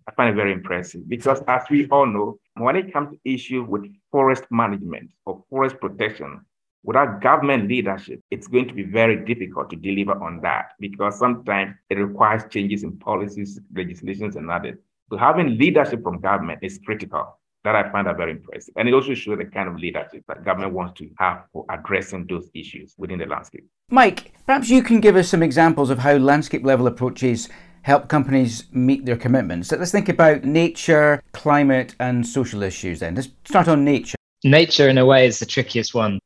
I 0.07 0.11
find 0.13 0.29
it 0.31 0.35
very 0.35 0.53
impressive 0.53 1.07
because, 1.07 1.41
as 1.47 1.63
we 1.69 1.87
all 1.89 2.07
know, 2.07 2.39
when 2.55 2.75
it 2.75 2.91
comes 2.91 3.11
to 3.11 3.31
issue 3.31 3.63
with 3.63 3.85
forest 4.11 4.43
management 4.49 5.11
or 5.25 5.43
forest 5.49 5.79
protection, 5.79 6.41
without 6.83 7.21
government 7.21 7.67
leadership, 7.67 8.21
it's 8.31 8.47
going 8.47 8.67
to 8.67 8.73
be 8.73 8.83
very 8.83 9.25
difficult 9.25 9.69
to 9.69 9.75
deliver 9.75 10.13
on 10.23 10.41
that 10.41 10.71
because 10.79 11.17
sometimes 11.17 11.75
it 11.89 11.95
requires 11.95 12.43
changes 12.49 12.83
in 12.83 12.97
policies, 12.97 13.59
legislations, 13.75 14.35
and 14.35 14.49
others. 14.49 14.77
So 15.09 15.17
having 15.17 15.57
leadership 15.57 16.03
from 16.03 16.21
government 16.21 16.59
is 16.61 16.79
critical. 16.85 17.35
That 17.65 17.75
I 17.75 17.91
find 17.91 18.07
that 18.07 18.15
very 18.15 18.31
impressive. 18.31 18.73
And 18.77 18.87
it 18.87 18.93
also 18.93 19.13
shows 19.13 19.37
the 19.37 19.43
kind 19.43 19.67
of 19.67 19.75
leadership 19.75 20.23
that 20.29 20.45
government 20.45 20.71
wants 20.71 20.97
to 20.99 21.09
have 21.17 21.43
for 21.51 21.65
addressing 21.69 22.25
those 22.29 22.49
issues 22.53 22.95
within 22.97 23.19
the 23.19 23.25
landscape. 23.25 23.65
Mike, 23.91 24.31
perhaps 24.45 24.69
you 24.69 24.81
can 24.81 25.01
give 25.01 25.17
us 25.17 25.27
some 25.27 25.43
examples 25.43 25.89
of 25.89 25.99
how 25.99 26.15
landscape 26.15 26.63
level 26.63 26.87
approaches 26.87 27.49
help 27.81 28.07
companies 28.07 28.63
meet 28.71 29.05
their 29.05 29.17
commitments. 29.17 29.73
Let's 29.73 29.91
think 29.91 30.07
about 30.07 30.45
nature, 30.45 31.21
climate, 31.33 31.95
and 31.99 32.25
social 32.25 32.63
issues 32.63 33.01
then. 33.01 33.15
Let's 33.15 33.29
start 33.43 33.67
on 33.67 33.83
nature. 33.83 34.15
Nature, 34.45 34.87
in 34.87 34.97
a 34.97 35.05
way, 35.05 35.27
is 35.27 35.39
the 35.39 35.45
trickiest 35.45 35.93
one. 35.93 36.19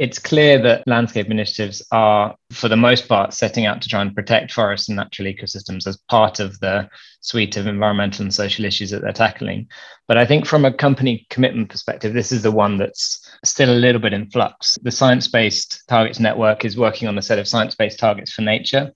It's 0.00 0.18
clear 0.18 0.58
that 0.62 0.82
landscape 0.86 1.30
initiatives 1.30 1.82
are, 1.92 2.34
for 2.52 2.68
the 2.68 2.76
most 2.76 3.06
part, 3.06 3.34
setting 3.34 3.66
out 3.66 3.82
to 3.82 3.88
try 3.90 4.00
and 4.00 4.14
protect 4.14 4.50
forests 4.50 4.88
and 4.88 4.96
natural 4.96 5.30
ecosystems 5.30 5.86
as 5.86 5.98
part 6.08 6.40
of 6.40 6.58
the 6.60 6.88
suite 7.20 7.58
of 7.58 7.66
environmental 7.66 8.22
and 8.22 8.32
social 8.32 8.64
issues 8.64 8.88
that 8.90 9.02
they're 9.02 9.12
tackling. 9.12 9.68
But 10.08 10.16
I 10.16 10.24
think 10.24 10.46
from 10.46 10.64
a 10.64 10.72
company 10.72 11.26
commitment 11.28 11.68
perspective, 11.68 12.14
this 12.14 12.32
is 12.32 12.42
the 12.42 12.50
one 12.50 12.78
that's 12.78 13.30
still 13.44 13.70
a 13.70 13.76
little 13.76 14.00
bit 14.00 14.14
in 14.14 14.30
flux. 14.30 14.78
The 14.80 14.90
Science 14.90 15.28
Based 15.28 15.82
Targets 15.86 16.18
Network 16.18 16.64
is 16.64 16.78
working 16.78 17.06
on 17.06 17.18
a 17.18 17.22
set 17.22 17.38
of 17.38 17.46
science 17.46 17.74
based 17.74 17.98
targets 17.98 18.32
for 18.32 18.40
nature, 18.40 18.92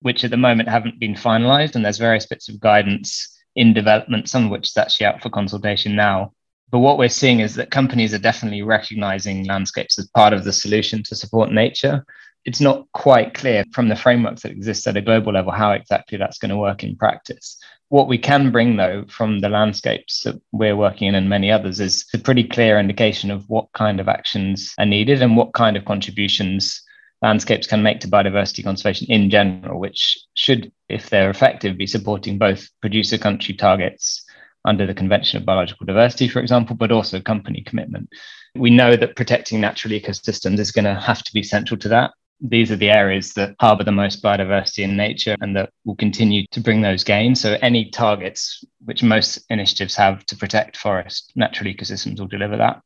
which 0.00 0.24
at 0.24 0.32
the 0.32 0.36
moment 0.36 0.68
haven't 0.68 0.98
been 0.98 1.14
finalized. 1.14 1.76
And 1.76 1.84
there's 1.84 1.98
various 1.98 2.26
bits 2.26 2.48
of 2.48 2.58
guidance 2.58 3.32
in 3.54 3.74
development, 3.74 4.28
some 4.28 4.46
of 4.46 4.50
which 4.50 4.70
is 4.70 4.76
actually 4.76 5.06
out 5.06 5.22
for 5.22 5.30
consultation 5.30 5.94
now 5.94 6.32
but 6.70 6.80
what 6.80 6.98
we're 6.98 7.08
seeing 7.08 7.40
is 7.40 7.54
that 7.54 7.70
companies 7.70 8.12
are 8.12 8.18
definitely 8.18 8.62
recognizing 8.62 9.44
landscapes 9.46 9.98
as 9.98 10.08
part 10.08 10.32
of 10.32 10.44
the 10.44 10.52
solution 10.52 11.02
to 11.04 11.16
support 11.16 11.50
nature. 11.50 12.04
It's 12.44 12.60
not 12.60 12.86
quite 12.92 13.34
clear 13.34 13.64
from 13.72 13.88
the 13.88 13.96
frameworks 13.96 14.42
that 14.42 14.52
exist 14.52 14.86
at 14.86 14.96
a 14.96 15.02
global 15.02 15.32
level 15.32 15.52
how 15.52 15.72
exactly 15.72 16.18
that's 16.18 16.38
going 16.38 16.50
to 16.50 16.56
work 16.56 16.84
in 16.84 16.96
practice. 16.96 17.58
What 17.88 18.08
we 18.08 18.18
can 18.18 18.50
bring, 18.50 18.76
though, 18.76 19.06
from 19.08 19.40
the 19.40 19.48
landscapes 19.48 20.22
that 20.24 20.40
we're 20.52 20.76
working 20.76 21.08
in 21.08 21.14
and 21.14 21.28
many 21.28 21.50
others 21.50 21.80
is 21.80 22.06
a 22.12 22.18
pretty 22.18 22.44
clear 22.44 22.78
indication 22.78 23.30
of 23.30 23.48
what 23.48 23.72
kind 23.72 23.98
of 23.98 24.08
actions 24.08 24.74
are 24.78 24.84
needed 24.84 25.22
and 25.22 25.36
what 25.36 25.54
kind 25.54 25.76
of 25.76 25.86
contributions 25.86 26.82
landscapes 27.22 27.66
can 27.66 27.82
make 27.82 28.00
to 28.00 28.08
biodiversity 28.08 28.62
conservation 28.62 29.06
in 29.10 29.30
general, 29.30 29.80
which 29.80 30.18
should, 30.34 30.70
if 30.90 31.08
they're 31.08 31.30
effective, 31.30 31.78
be 31.78 31.86
supporting 31.86 32.38
both 32.38 32.68
producer 32.80 33.16
country 33.16 33.54
targets 33.54 34.27
under 34.64 34.86
the 34.86 34.94
Convention 34.94 35.38
of 35.38 35.46
Biological 35.46 35.86
Diversity, 35.86 36.28
for 36.28 36.40
example, 36.40 36.76
but 36.76 36.92
also 36.92 37.20
company 37.20 37.62
commitment. 37.62 38.08
We 38.54 38.70
know 38.70 38.96
that 38.96 39.16
protecting 39.16 39.60
natural 39.60 39.92
ecosystems 39.92 40.58
is 40.58 40.72
going 40.72 40.84
to 40.84 40.94
have 40.94 41.22
to 41.22 41.32
be 41.32 41.42
central 41.42 41.78
to 41.80 41.88
that. 41.88 42.12
These 42.40 42.70
are 42.70 42.76
the 42.76 42.90
areas 42.90 43.32
that 43.34 43.56
harbour 43.58 43.82
the 43.82 43.90
most 43.90 44.22
biodiversity 44.22 44.84
in 44.84 44.96
nature 44.96 45.36
and 45.40 45.56
that 45.56 45.70
will 45.84 45.96
continue 45.96 46.44
to 46.52 46.60
bring 46.60 46.82
those 46.82 47.02
gains. 47.02 47.40
So, 47.40 47.58
any 47.62 47.90
targets 47.90 48.62
which 48.84 49.02
most 49.02 49.44
initiatives 49.50 49.96
have 49.96 50.24
to 50.26 50.36
protect 50.36 50.76
forest 50.76 51.32
natural 51.34 51.72
ecosystems 51.72 52.20
will 52.20 52.28
deliver 52.28 52.56
that. 52.56 52.80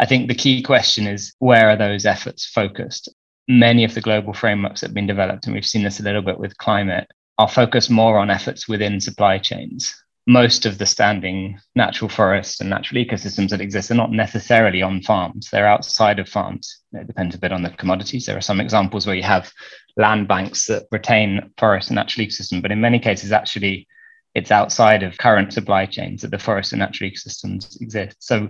I 0.00 0.06
think 0.06 0.26
the 0.26 0.34
key 0.34 0.60
question 0.60 1.06
is 1.06 1.34
where 1.38 1.70
are 1.70 1.76
those 1.76 2.04
efforts 2.04 2.46
focused? 2.46 3.08
Many 3.46 3.84
of 3.84 3.94
the 3.94 4.00
global 4.00 4.32
frameworks 4.32 4.80
that 4.80 4.88
have 4.88 4.94
been 4.94 5.06
developed, 5.06 5.46
and 5.46 5.54
we've 5.54 5.64
seen 5.64 5.84
this 5.84 6.00
a 6.00 6.02
little 6.02 6.22
bit 6.22 6.40
with 6.40 6.58
climate, 6.58 7.08
are 7.38 7.48
focused 7.48 7.90
more 7.90 8.18
on 8.18 8.28
efforts 8.28 8.66
within 8.66 9.00
supply 9.00 9.38
chains 9.38 9.94
most 10.26 10.66
of 10.66 10.78
the 10.78 10.86
standing 10.86 11.58
natural 11.76 12.08
forests 12.08 12.60
and 12.60 12.68
natural 12.68 13.02
ecosystems 13.02 13.50
that 13.50 13.60
exist 13.60 13.90
are 13.92 13.94
not 13.94 14.10
necessarily 14.10 14.82
on 14.82 15.00
farms. 15.02 15.48
They're 15.50 15.68
outside 15.68 16.18
of 16.18 16.28
farms. 16.28 16.82
It 16.92 17.06
depends 17.06 17.36
a 17.36 17.38
bit 17.38 17.52
on 17.52 17.62
the 17.62 17.70
commodities. 17.70 18.26
There 18.26 18.36
are 18.36 18.42
some 18.42 18.60
examples 18.60 19.06
where 19.06 19.14
you 19.14 19.22
have 19.22 19.52
land 19.96 20.26
banks 20.26 20.66
that 20.66 20.86
retain 20.90 21.52
forest 21.58 21.90
and 21.90 21.94
natural 21.94 22.26
ecosystem, 22.26 22.60
but 22.60 22.72
in 22.72 22.80
many 22.80 22.98
cases, 22.98 23.30
actually, 23.30 23.86
it's 24.34 24.50
outside 24.50 25.04
of 25.04 25.16
current 25.16 25.52
supply 25.52 25.86
chains 25.86 26.22
that 26.22 26.32
the 26.32 26.38
forest 26.38 26.72
and 26.72 26.80
natural 26.80 27.08
ecosystems 27.08 27.80
exist. 27.80 28.16
So 28.18 28.48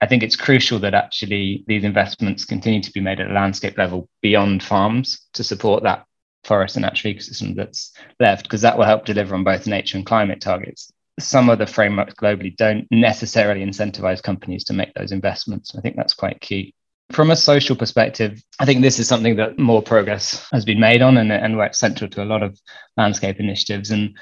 I 0.00 0.06
think 0.06 0.24
it's 0.24 0.36
crucial 0.36 0.80
that 0.80 0.94
actually 0.94 1.62
these 1.68 1.84
investments 1.84 2.44
continue 2.44 2.82
to 2.82 2.92
be 2.92 3.00
made 3.00 3.20
at 3.20 3.30
a 3.30 3.32
landscape 3.32 3.78
level 3.78 4.08
beyond 4.20 4.64
farms 4.64 5.20
to 5.34 5.44
support 5.44 5.84
that 5.84 6.04
forest 6.42 6.74
and 6.74 6.82
natural 6.82 7.14
ecosystem 7.14 7.54
that's 7.54 7.92
left, 8.18 8.42
because 8.42 8.62
that 8.62 8.76
will 8.76 8.84
help 8.84 9.04
deliver 9.04 9.36
on 9.36 9.44
both 9.44 9.68
nature 9.68 9.96
and 9.96 10.04
climate 10.04 10.40
targets 10.40 10.91
some 11.18 11.50
of 11.50 11.58
the 11.58 11.66
frameworks 11.66 12.14
globally 12.14 12.56
don't 12.56 12.86
necessarily 12.90 13.64
incentivize 13.64 14.22
companies 14.22 14.64
to 14.64 14.72
make 14.72 14.92
those 14.94 15.12
investments. 15.12 15.74
I 15.76 15.80
think 15.80 15.96
that's 15.96 16.14
quite 16.14 16.40
key. 16.40 16.74
From 17.10 17.30
a 17.30 17.36
social 17.36 17.76
perspective, 17.76 18.42
I 18.58 18.64
think 18.64 18.80
this 18.80 18.98
is 18.98 19.06
something 19.06 19.36
that 19.36 19.58
more 19.58 19.82
progress 19.82 20.46
has 20.52 20.64
been 20.64 20.80
made 20.80 21.02
on 21.02 21.18
and, 21.18 21.30
and 21.30 21.56
where 21.56 21.66
it's 21.66 21.78
central 21.78 22.08
to 22.10 22.22
a 22.22 22.24
lot 22.24 22.42
of 22.42 22.58
landscape 22.96 23.38
initiatives. 23.38 23.90
And 23.90 24.16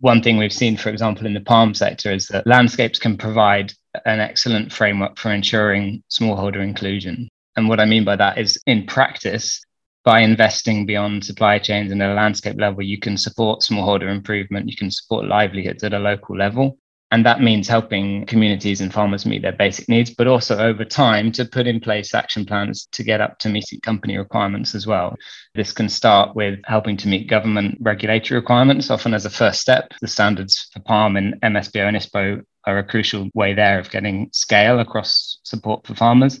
one 0.00 0.22
thing 0.22 0.36
we've 0.36 0.52
seen, 0.52 0.76
for 0.76 0.90
example, 0.90 1.26
in 1.26 1.32
the 1.32 1.40
palm 1.40 1.72
sector 1.72 2.12
is 2.12 2.28
that 2.28 2.46
landscapes 2.46 2.98
can 2.98 3.16
provide 3.16 3.72
an 4.04 4.20
excellent 4.20 4.72
framework 4.72 5.16
for 5.16 5.32
ensuring 5.32 6.02
smallholder 6.10 6.62
inclusion. 6.62 7.28
And 7.56 7.68
what 7.68 7.80
I 7.80 7.86
mean 7.86 8.04
by 8.04 8.16
that 8.16 8.36
is 8.36 8.60
in 8.66 8.86
practice, 8.86 9.64
by 10.04 10.20
investing 10.20 10.84
beyond 10.84 11.24
supply 11.24 11.58
chains 11.58 11.90
and 11.90 12.02
at 12.02 12.10
a 12.10 12.14
landscape 12.14 12.56
level, 12.58 12.82
you 12.82 12.98
can 12.98 13.16
support 13.16 13.60
smallholder 13.60 14.10
improvement, 14.10 14.68
you 14.68 14.76
can 14.76 14.90
support 14.90 15.26
livelihoods 15.26 15.82
at 15.82 15.94
a 15.94 15.98
local 15.98 16.36
level. 16.36 16.78
And 17.10 17.24
that 17.26 17.40
means 17.40 17.68
helping 17.68 18.26
communities 18.26 18.80
and 18.80 18.92
farmers 18.92 19.24
meet 19.24 19.42
their 19.42 19.52
basic 19.52 19.88
needs, 19.88 20.10
but 20.12 20.26
also 20.26 20.58
over 20.58 20.84
time 20.84 21.30
to 21.32 21.44
put 21.44 21.66
in 21.66 21.78
place 21.78 22.12
action 22.12 22.44
plans 22.44 22.88
to 22.92 23.04
get 23.04 23.20
up 23.20 23.38
to 23.38 23.48
meeting 23.48 23.78
company 23.80 24.18
requirements 24.18 24.74
as 24.74 24.86
well. 24.86 25.14
This 25.54 25.70
can 25.70 25.88
start 25.88 26.34
with 26.34 26.58
helping 26.64 26.96
to 26.98 27.08
meet 27.08 27.28
government 27.28 27.78
regulatory 27.80 28.40
requirements, 28.40 28.90
often 28.90 29.14
as 29.14 29.26
a 29.26 29.30
first 29.30 29.60
step. 29.60 29.92
The 30.00 30.08
standards 30.08 30.68
for 30.72 30.80
palm 30.80 31.16
and 31.16 31.40
MSPO 31.40 31.86
and 31.86 31.96
ISPO 31.96 32.42
are 32.66 32.78
a 32.78 32.84
crucial 32.84 33.28
way 33.32 33.54
there 33.54 33.78
of 33.78 33.90
getting 33.90 34.30
scale 34.32 34.80
across 34.80 35.38
support 35.44 35.86
for 35.86 35.94
farmers. 35.94 36.40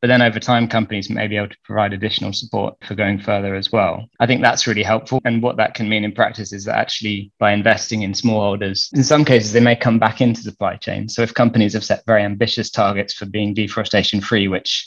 But 0.00 0.08
then 0.08 0.22
over 0.22 0.38
time, 0.38 0.68
companies 0.68 1.08
may 1.08 1.26
be 1.26 1.36
able 1.36 1.48
to 1.48 1.56
provide 1.64 1.92
additional 1.92 2.32
support 2.32 2.74
for 2.86 2.94
going 2.94 3.18
further 3.18 3.54
as 3.54 3.72
well. 3.72 4.06
I 4.20 4.26
think 4.26 4.42
that's 4.42 4.66
really 4.66 4.82
helpful. 4.82 5.20
And 5.24 5.42
what 5.42 5.56
that 5.56 5.74
can 5.74 5.88
mean 5.88 6.04
in 6.04 6.12
practice 6.12 6.52
is 6.52 6.64
that 6.64 6.76
actually 6.76 7.32
by 7.38 7.52
investing 7.52 8.02
in 8.02 8.12
smallholders, 8.12 8.92
in 8.94 9.02
some 9.02 9.24
cases, 9.24 9.52
they 9.52 9.60
may 9.60 9.74
come 9.74 9.98
back 9.98 10.20
into 10.20 10.42
the 10.42 10.50
supply 10.50 10.76
chain. 10.76 11.08
So 11.08 11.22
if 11.22 11.34
companies 11.34 11.72
have 11.72 11.84
set 11.84 12.04
very 12.06 12.22
ambitious 12.22 12.70
targets 12.70 13.14
for 13.14 13.26
being 13.26 13.54
deforestation 13.54 14.20
free, 14.20 14.48
which 14.48 14.86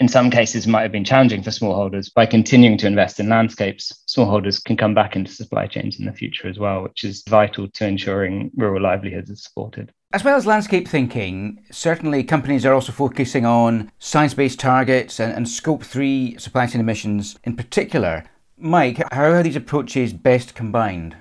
in 0.00 0.08
some 0.08 0.30
cases 0.30 0.66
might 0.66 0.82
have 0.82 0.92
been 0.92 1.04
challenging 1.04 1.42
for 1.42 1.50
smallholders, 1.50 2.12
by 2.12 2.24
continuing 2.24 2.78
to 2.78 2.86
invest 2.86 3.18
in 3.18 3.28
landscapes, 3.28 4.04
smallholders 4.08 4.62
can 4.62 4.76
come 4.76 4.94
back 4.94 5.16
into 5.16 5.32
supply 5.32 5.66
chains 5.66 5.98
in 5.98 6.06
the 6.06 6.12
future 6.12 6.48
as 6.48 6.58
well, 6.58 6.82
which 6.82 7.02
is 7.02 7.24
vital 7.28 7.68
to 7.68 7.86
ensuring 7.86 8.50
rural 8.56 8.82
livelihoods 8.82 9.30
are 9.30 9.36
supported. 9.36 9.92
As 10.12 10.24
well 10.24 10.36
as 10.36 10.46
landscape 10.46 10.88
thinking, 10.88 11.62
certainly 11.70 12.22
companies 12.22 12.64
are 12.64 12.72
also 12.72 12.92
focusing 12.92 13.44
on 13.44 13.90
science 13.98 14.34
based 14.34 14.60
targets 14.60 15.20
and, 15.20 15.32
and, 15.32 15.48
scope 15.48 15.82
3 15.82 16.38
supply 16.38 16.66
chain 16.66 16.80
emissions 16.80 17.38
in 17.44 17.56
particular. 17.56 18.24
Mike, 18.56 19.02
how 19.12 19.24
are 19.24 19.42
these 19.42 19.56
approaches 19.56 20.12
best 20.12 20.54
combined? 20.54 21.16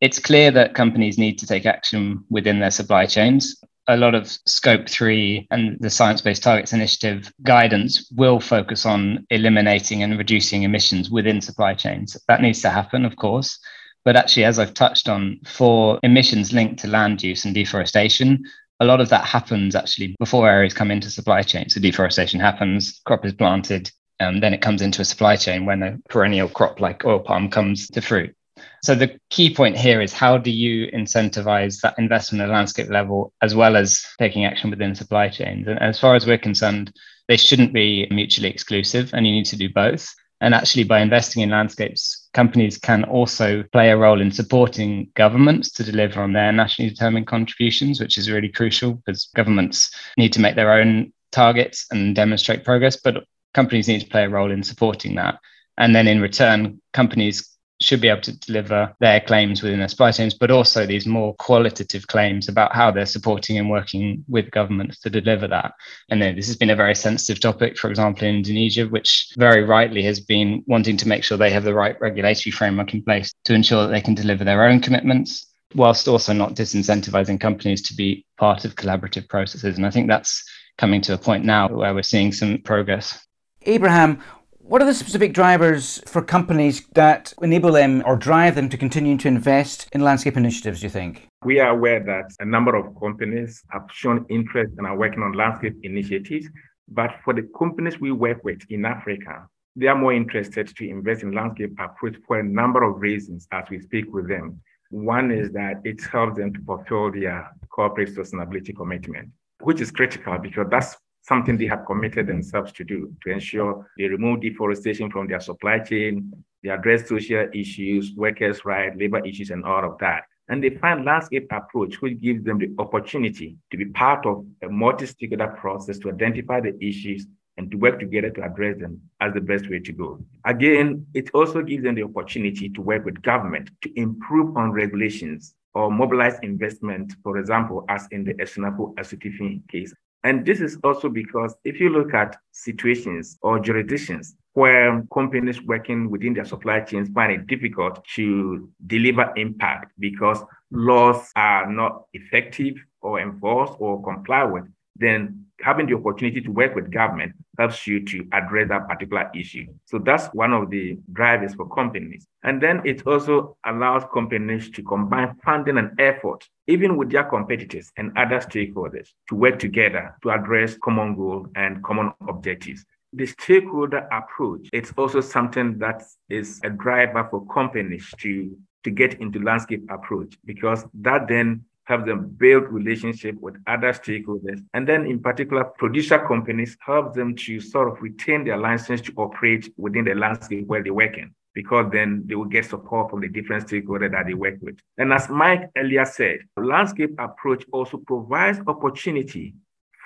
It's 0.00 0.18
clear 0.18 0.50
that 0.52 0.74
companies 0.74 1.18
need 1.18 1.38
to 1.38 1.46
take 1.46 1.66
action 1.66 2.24
within 2.30 2.60
their 2.60 2.70
supply 2.70 3.04
chains. 3.04 3.62
A 3.90 3.96
lot 3.96 4.14
of 4.14 4.28
scope 4.46 4.88
3 4.88 5.48
and 5.50 5.76
the 5.80 5.90
science 5.90 6.20
based 6.20 6.44
targets 6.44 6.72
initiative 6.72 7.32
guidance 7.42 8.08
will 8.12 8.38
focus 8.38 8.86
on 8.86 9.26
eliminating 9.30 10.04
and 10.04 10.16
reducing 10.16 10.62
emissions 10.62 11.10
within 11.10 11.40
supply 11.40 11.74
chains. 11.74 12.16
That 12.28 12.40
needs 12.40 12.62
to 12.62 12.70
happen, 12.70 13.04
of 13.04 13.16
course. 13.16 13.58
But 14.04 14.14
actually, 14.14 14.44
as 14.44 14.60
I've 14.60 14.74
touched 14.74 15.08
on, 15.08 15.40
for 15.44 15.98
emissions 16.04 16.52
linked 16.52 16.78
to 16.82 16.88
land 16.88 17.20
use 17.20 17.44
and 17.44 17.52
deforestation, 17.52 18.44
a 18.78 18.84
lot 18.84 19.00
of 19.00 19.08
that 19.08 19.24
happens 19.24 19.74
actually 19.74 20.14
before 20.20 20.48
areas 20.48 20.72
come 20.72 20.92
into 20.92 21.10
supply 21.10 21.42
chain. 21.42 21.68
So 21.68 21.80
deforestation 21.80 22.38
happens, 22.38 23.00
crop 23.04 23.26
is 23.26 23.32
planted, 23.32 23.90
and 24.20 24.40
then 24.40 24.54
it 24.54 24.62
comes 24.62 24.82
into 24.82 25.02
a 25.02 25.04
supply 25.04 25.34
chain 25.34 25.66
when 25.66 25.82
a 25.82 25.98
perennial 26.08 26.48
crop 26.48 26.78
like 26.78 27.04
oil 27.04 27.18
palm 27.18 27.50
comes 27.50 27.88
to 27.88 28.00
fruit. 28.00 28.36
So 28.82 28.94
the 28.94 29.18
key 29.28 29.54
point 29.54 29.76
here 29.76 30.00
is 30.00 30.12
how 30.12 30.38
do 30.38 30.50
you 30.50 30.90
incentivize 30.92 31.80
that 31.80 31.98
investment 31.98 32.42
at 32.42 32.48
landscape 32.48 32.88
level 32.88 33.32
as 33.42 33.54
well 33.54 33.76
as 33.76 34.02
taking 34.18 34.44
action 34.44 34.70
within 34.70 34.94
supply 34.94 35.28
chains? 35.28 35.68
And 35.68 35.78
as 35.80 36.00
far 36.00 36.14
as 36.14 36.26
we're 36.26 36.38
concerned, 36.38 36.92
they 37.28 37.36
shouldn't 37.36 37.74
be 37.74 38.08
mutually 38.10 38.48
exclusive 38.48 39.12
and 39.12 39.26
you 39.26 39.32
need 39.32 39.46
to 39.46 39.56
do 39.56 39.68
both. 39.68 40.08
And 40.40 40.54
actually, 40.54 40.84
by 40.84 41.00
investing 41.00 41.42
in 41.42 41.50
landscapes, 41.50 42.28
companies 42.32 42.78
can 42.78 43.04
also 43.04 43.62
play 43.72 43.90
a 43.90 43.96
role 43.96 44.22
in 44.22 44.30
supporting 44.30 45.10
governments 45.14 45.70
to 45.72 45.84
deliver 45.84 46.22
on 46.22 46.32
their 46.32 46.50
nationally 46.50 46.88
determined 46.88 47.26
contributions, 47.26 48.00
which 48.00 48.16
is 48.16 48.30
really 48.30 48.48
crucial 48.48 48.94
because 48.94 49.28
governments 49.36 49.94
need 50.16 50.32
to 50.32 50.40
make 50.40 50.56
their 50.56 50.72
own 50.72 51.12
targets 51.30 51.86
and 51.90 52.16
demonstrate 52.16 52.64
progress, 52.64 52.96
but 52.96 53.24
companies 53.52 53.86
need 53.86 54.00
to 54.00 54.08
play 54.08 54.24
a 54.24 54.30
role 54.30 54.50
in 54.50 54.62
supporting 54.62 55.14
that. 55.16 55.38
And 55.76 55.94
then 55.94 56.08
in 56.08 56.22
return, 56.22 56.80
companies 56.94 57.50
should 57.80 58.00
be 58.00 58.08
able 58.08 58.20
to 58.20 58.38
deliver 58.40 58.94
their 59.00 59.20
claims 59.20 59.62
within 59.62 59.78
their 59.78 59.88
supply 59.88 60.12
chains, 60.12 60.34
but 60.34 60.50
also 60.50 60.84
these 60.84 61.06
more 61.06 61.34
qualitative 61.36 62.06
claims 62.06 62.48
about 62.48 62.74
how 62.74 62.90
they're 62.90 63.06
supporting 63.06 63.58
and 63.58 63.70
working 63.70 64.24
with 64.28 64.50
governments 64.50 65.00
to 65.00 65.10
deliver 65.10 65.48
that. 65.48 65.72
And 66.10 66.20
then 66.20 66.36
this 66.36 66.46
has 66.46 66.56
been 66.56 66.70
a 66.70 66.76
very 66.76 66.94
sensitive 66.94 67.40
topic, 67.40 67.78
for 67.78 67.88
example, 67.88 68.26
in 68.26 68.36
Indonesia, 68.36 68.86
which 68.86 69.32
very 69.38 69.64
rightly 69.64 70.02
has 70.02 70.20
been 70.20 70.62
wanting 70.66 70.96
to 70.98 71.08
make 71.08 71.24
sure 71.24 71.38
they 71.38 71.50
have 71.50 71.64
the 71.64 71.74
right 71.74 72.00
regulatory 72.00 72.52
framework 72.52 72.92
in 72.92 73.02
place 73.02 73.32
to 73.44 73.54
ensure 73.54 73.82
that 73.82 73.92
they 73.92 74.00
can 74.00 74.14
deliver 74.14 74.44
their 74.44 74.64
own 74.64 74.80
commitments, 74.80 75.46
whilst 75.74 76.08
also 76.08 76.32
not 76.32 76.54
disincentivizing 76.54 77.40
companies 77.40 77.82
to 77.82 77.94
be 77.94 78.26
part 78.36 78.64
of 78.64 78.76
collaborative 78.76 79.28
processes. 79.28 79.76
And 79.76 79.86
I 79.86 79.90
think 79.90 80.08
that's 80.08 80.44
coming 80.78 81.00
to 81.02 81.14
a 81.14 81.18
point 81.18 81.44
now 81.44 81.68
where 81.68 81.94
we're 81.94 82.02
seeing 82.02 82.32
some 82.32 82.58
progress. 82.58 83.24
Abraham, 83.62 84.22
what 84.70 84.80
are 84.80 84.84
the 84.84 84.94
specific 84.94 85.32
drivers 85.32 86.00
for 86.06 86.22
companies 86.22 86.86
that 86.94 87.34
enable 87.42 87.72
them 87.72 88.04
or 88.06 88.14
drive 88.14 88.54
them 88.54 88.68
to 88.68 88.76
continue 88.76 89.16
to 89.16 89.26
invest 89.26 89.88
in 89.90 90.00
landscape 90.00 90.36
initiatives, 90.36 90.78
do 90.78 90.86
you 90.86 90.90
think? 90.90 91.26
We 91.44 91.58
are 91.58 91.70
aware 91.70 91.98
that 91.98 92.30
a 92.38 92.44
number 92.44 92.76
of 92.76 92.94
companies 93.00 93.64
have 93.70 93.86
shown 93.92 94.24
interest 94.28 94.74
and 94.78 94.86
are 94.86 94.96
working 94.96 95.24
on 95.24 95.32
landscape 95.32 95.76
initiatives 95.82 96.46
But 96.90 97.10
for 97.24 97.34
the 97.34 97.48
companies 97.58 98.00
we 98.00 98.12
work 98.12 98.44
with 98.44 98.60
in 98.68 98.84
Africa, 98.84 99.48
they 99.74 99.88
are 99.88 99.96
more 99.96 100.12
interested 100.12 100.68
to 100.76 100.88
invest 100.88 101.24
in 101.24 101.32
landscape 101.32 101.72
approach 101.78 102.16
for 102.26 102.38
a 102.38 102.44
number 102.44 102.84
of 102.84 103.00
reasons 103.00 103.48
as 103.50 103.64
we 103.70 103.80
speak 103.80 104.12
with 104.12 104.28
them. 104.28 104.60
One 104.90 105.32
is 105.32 105.50
that 105.52 105.80
it 105.84 106.00
helps 106.04 106.36
them 106.36 106.52
to 106.52 106.60
fulfill 106.62 107.10
their 107.10 107.48
corporate 107.70 108.14
sustainability 108.14 108.74
commitment, 108.76 109.30
which 109.60 109.80
is 109.80 109.90
critical 109.90 110.38
because 110.38 110.66
that's 110.70 110.96
something 111.22 111.56
they 111.56 111.66
have 111.66 111.86
committed 111.86 112.26
themselves 112.26 112.72
to 112.72 112.84
do 112.84 113.12
to 113.22 113.30
ensure 113.30 113.86
they 113.98 114.04
remove 114.04 114.40
deforestation 114.40 115.10
from 115.10 115.28
their 115.28 115.40
supply 115.40 115.78
chain, 115.78 116.32
they 116.62 116.70
address 116.70 117.08
social 117.08 117.46
issues, 117.54 118.12
workers' 118.16 118.64
rights, 118.64 118.96
labor 118.98 119.24
issues, 119.26 119.50
and 119.50 119.64
all 119.64 119.84
of 119.84 119.98
that. 119.98 120.24
And 120.48 120.62
they 120.62 120.70
find 120.70 121.04
landscape 121.04 121.46
approach, 121.52 122.02
which 122.02 122.20
gives 122.20 122.44
them 122.44 122.58
the 122.58 122.74
opportunity 122.78 123.56
to 123.70 123.76
be 123.76 123.86
part 123.86 124.26
of 124.26 124.44
a 124.62 124.68
multi-stakeholder 124.68 125.56
process 125.58 125.98
to 126.00 126.10
identify 126.10 126.60
the 126.60 126.76
issues 126.84 127.26
and 127.56 127.70
to 127.70 127.76
work 127.76 128.00
together 128.00 128.30
to 128.30 128.42
address 128.42 128.78
them 128.78 129.00
as 129.20 129.32
the 129.34 129.40
best 129.40 129.70
way 129.70 129.78
to 129.78 129.92
go. 129.92 130.18
Again, 130.44 131.06
it 131.14 131.30
also 131.34 131.62
gives 131.62 131.84
them 131.84 131.94
the 131.94 132.02
opportunity 132.02 132.68
to 132.70 132.80
work 132.80 133.04
with 133.04 133.22
government 133.22 133.70
to 133.82 134.00
improve 134.00 134.56
on 134.56 134.72
regulations 134.72 135.54
or 135.74 135.90
mobilize 135.90 136.38
investment, 136.42 137.14
for 137.22 137.38
example, 137.38 137.84
as 137.88 138.08
in 138.10 138.24
the 138.24 138.34
Asunafo 138.34 138.94
Asutifi 138.96 139.66
case. 139.68 139.94
And 140.22 140.44
this 140.44 140.60
is 140.60 140.78
also 140.84 141.08
because 141.08 141.54
if 141.64 141.80
you 141.80 141.88
look 141.88 142.12
at 142.12 142.36
situations 142.52 143.38
or 143.42 143.58
jurisdictions 143.58 144.36
where 144.52 145.02
companies 145.14 145.62
working 145.62 146.10
within 146.10 146.34
their 146.34 146.44
supply 146.44 146.80
chains 146.80 147.08
find 147.10 147.32
it 147.32 147.46
difficult 147.46 148.04
to 148.16 148.68
deliver 148.86 149.32
impact 149.36 149.92
because 149.98 150.42
laws 150.70 151.30
are 151.36 151.70
not 151.70 152.02
effective 152.12 152.74
or 153.00 153.20
enforced 153.20 153.74
or 153.78 154.02
comply 154.02 154.44
with, 154.44 154.64
then 154.96 155.46
having 155.62 155.86
the 155.86 155.94
opportunity 155.94 156.40
to 156.40 156.50
work 156.50 156.74
with 156.74 156.90
government 156.90 157.32
helps 157.58 157.86
you 157.86 158.04
to 158.04 158.26
address 158.32 158.68
that 158.68 158.88
particular 158.88 159.30
issue. 159.34 159.66
So 159.86 159.98
that's 159.98 160.26
one 160.28 160.52
of 160.52 160.70
the 160.70 160.98
drivers 161.12 161.54
for 161.54 161.68
companies. 161.68 162.26
And 162.42 162.62
then 162.62 162.82
it 162.84 163.06
also 163.06 163.56
allows 163.66 164.04
companies 164.12 164.70
to 164.70 164.82
combine 164.82 165.36
funding 165.44 165.78
and 165.78 165.98
effort, 166.00 166.48
even 166.66 166.96
with 166.96 167.10
their 167.10 167.24
competitors 167.24 167.92
and 167.96 168.16
other 168.16 168.38
stakeholders, 168.38 169.08
to 169.28 169.34
work 169.34 169.58
together 169.58 170.16
to 170.22 170.30
address 170.30 170.76
common 170.78 171.14
goals 171.16 171.48
and 171.54 171.82
common 171.84 172.12
objectives. 172.28 172.84
The 173.12 173.26
stakeholder 173.26 174.08
approach, 174.12 174.68
it's 174.72 174.92
also 174.96 175.20
something 175.20 175.78
that 175.78 176.02
is 176.28 176.60
a 176.62 176.70
driver 176.70 177.26
for 177.28 177.44
companies 177.46 178.08
to, 178.18 178.56
to 178.84 178.90
get 178.90 179.20
into 179.20 179.42
landscape 179.42 179.82
approach 179.90 180.38
because 180.44 180.84
that 180.94 181.26
then 181.26 181.64
help 181.90 182.06
them 182.06 182.28
build 182.38 182.64
relationship 182.70 183.34
with 183.40 183.56
other 183.66 183.92
stakeholders. 183.92 184.64
And 184.74 184.86
then 184.88 185.06
in 185.06 185.18
particular, 185.20 185.64
producer 185.64 186.18
companies 186.18 186.76
help 186.80 187.14
them 187.14 187.34
to 187.44 187.60
sort 187.60 187.88
of 187.88 188.00
retain 188.00 188.44
their 188.44 188.56
license 188.56 189.00
to 189.02 189.12
operate 189.16 189.72
within 189.76 190.04
the 190.04 190.14
landscape 190.14 190.66
where 190.68 190.82
they 190.82 190.90
work 190.90 191.18
in 191.18 191.34
because 191.52 191.90
then 191.90 192.22
they 192.26 192.36
will 192.36 192.44
get 192.44 192.64
support 192.64 193.10
from 193.10 193.20
the 193.20 193.28
different 193.28 193.66
stakeholders 193.66 194.12
that 194.12 194.24
they 194.26 194.34
work 194.34 194.54
with. 194.60 194.78
And 194.98 195.12
as 195.12 195.28
Mike 195.28 195.68
earlier 195.76 196.04
said, 196.04 196.38
landscape 196.56 197.10
approach 197.18 197.64
also 197.72 197.96
provides 197.98 198.60
opportunity 198.68 199.54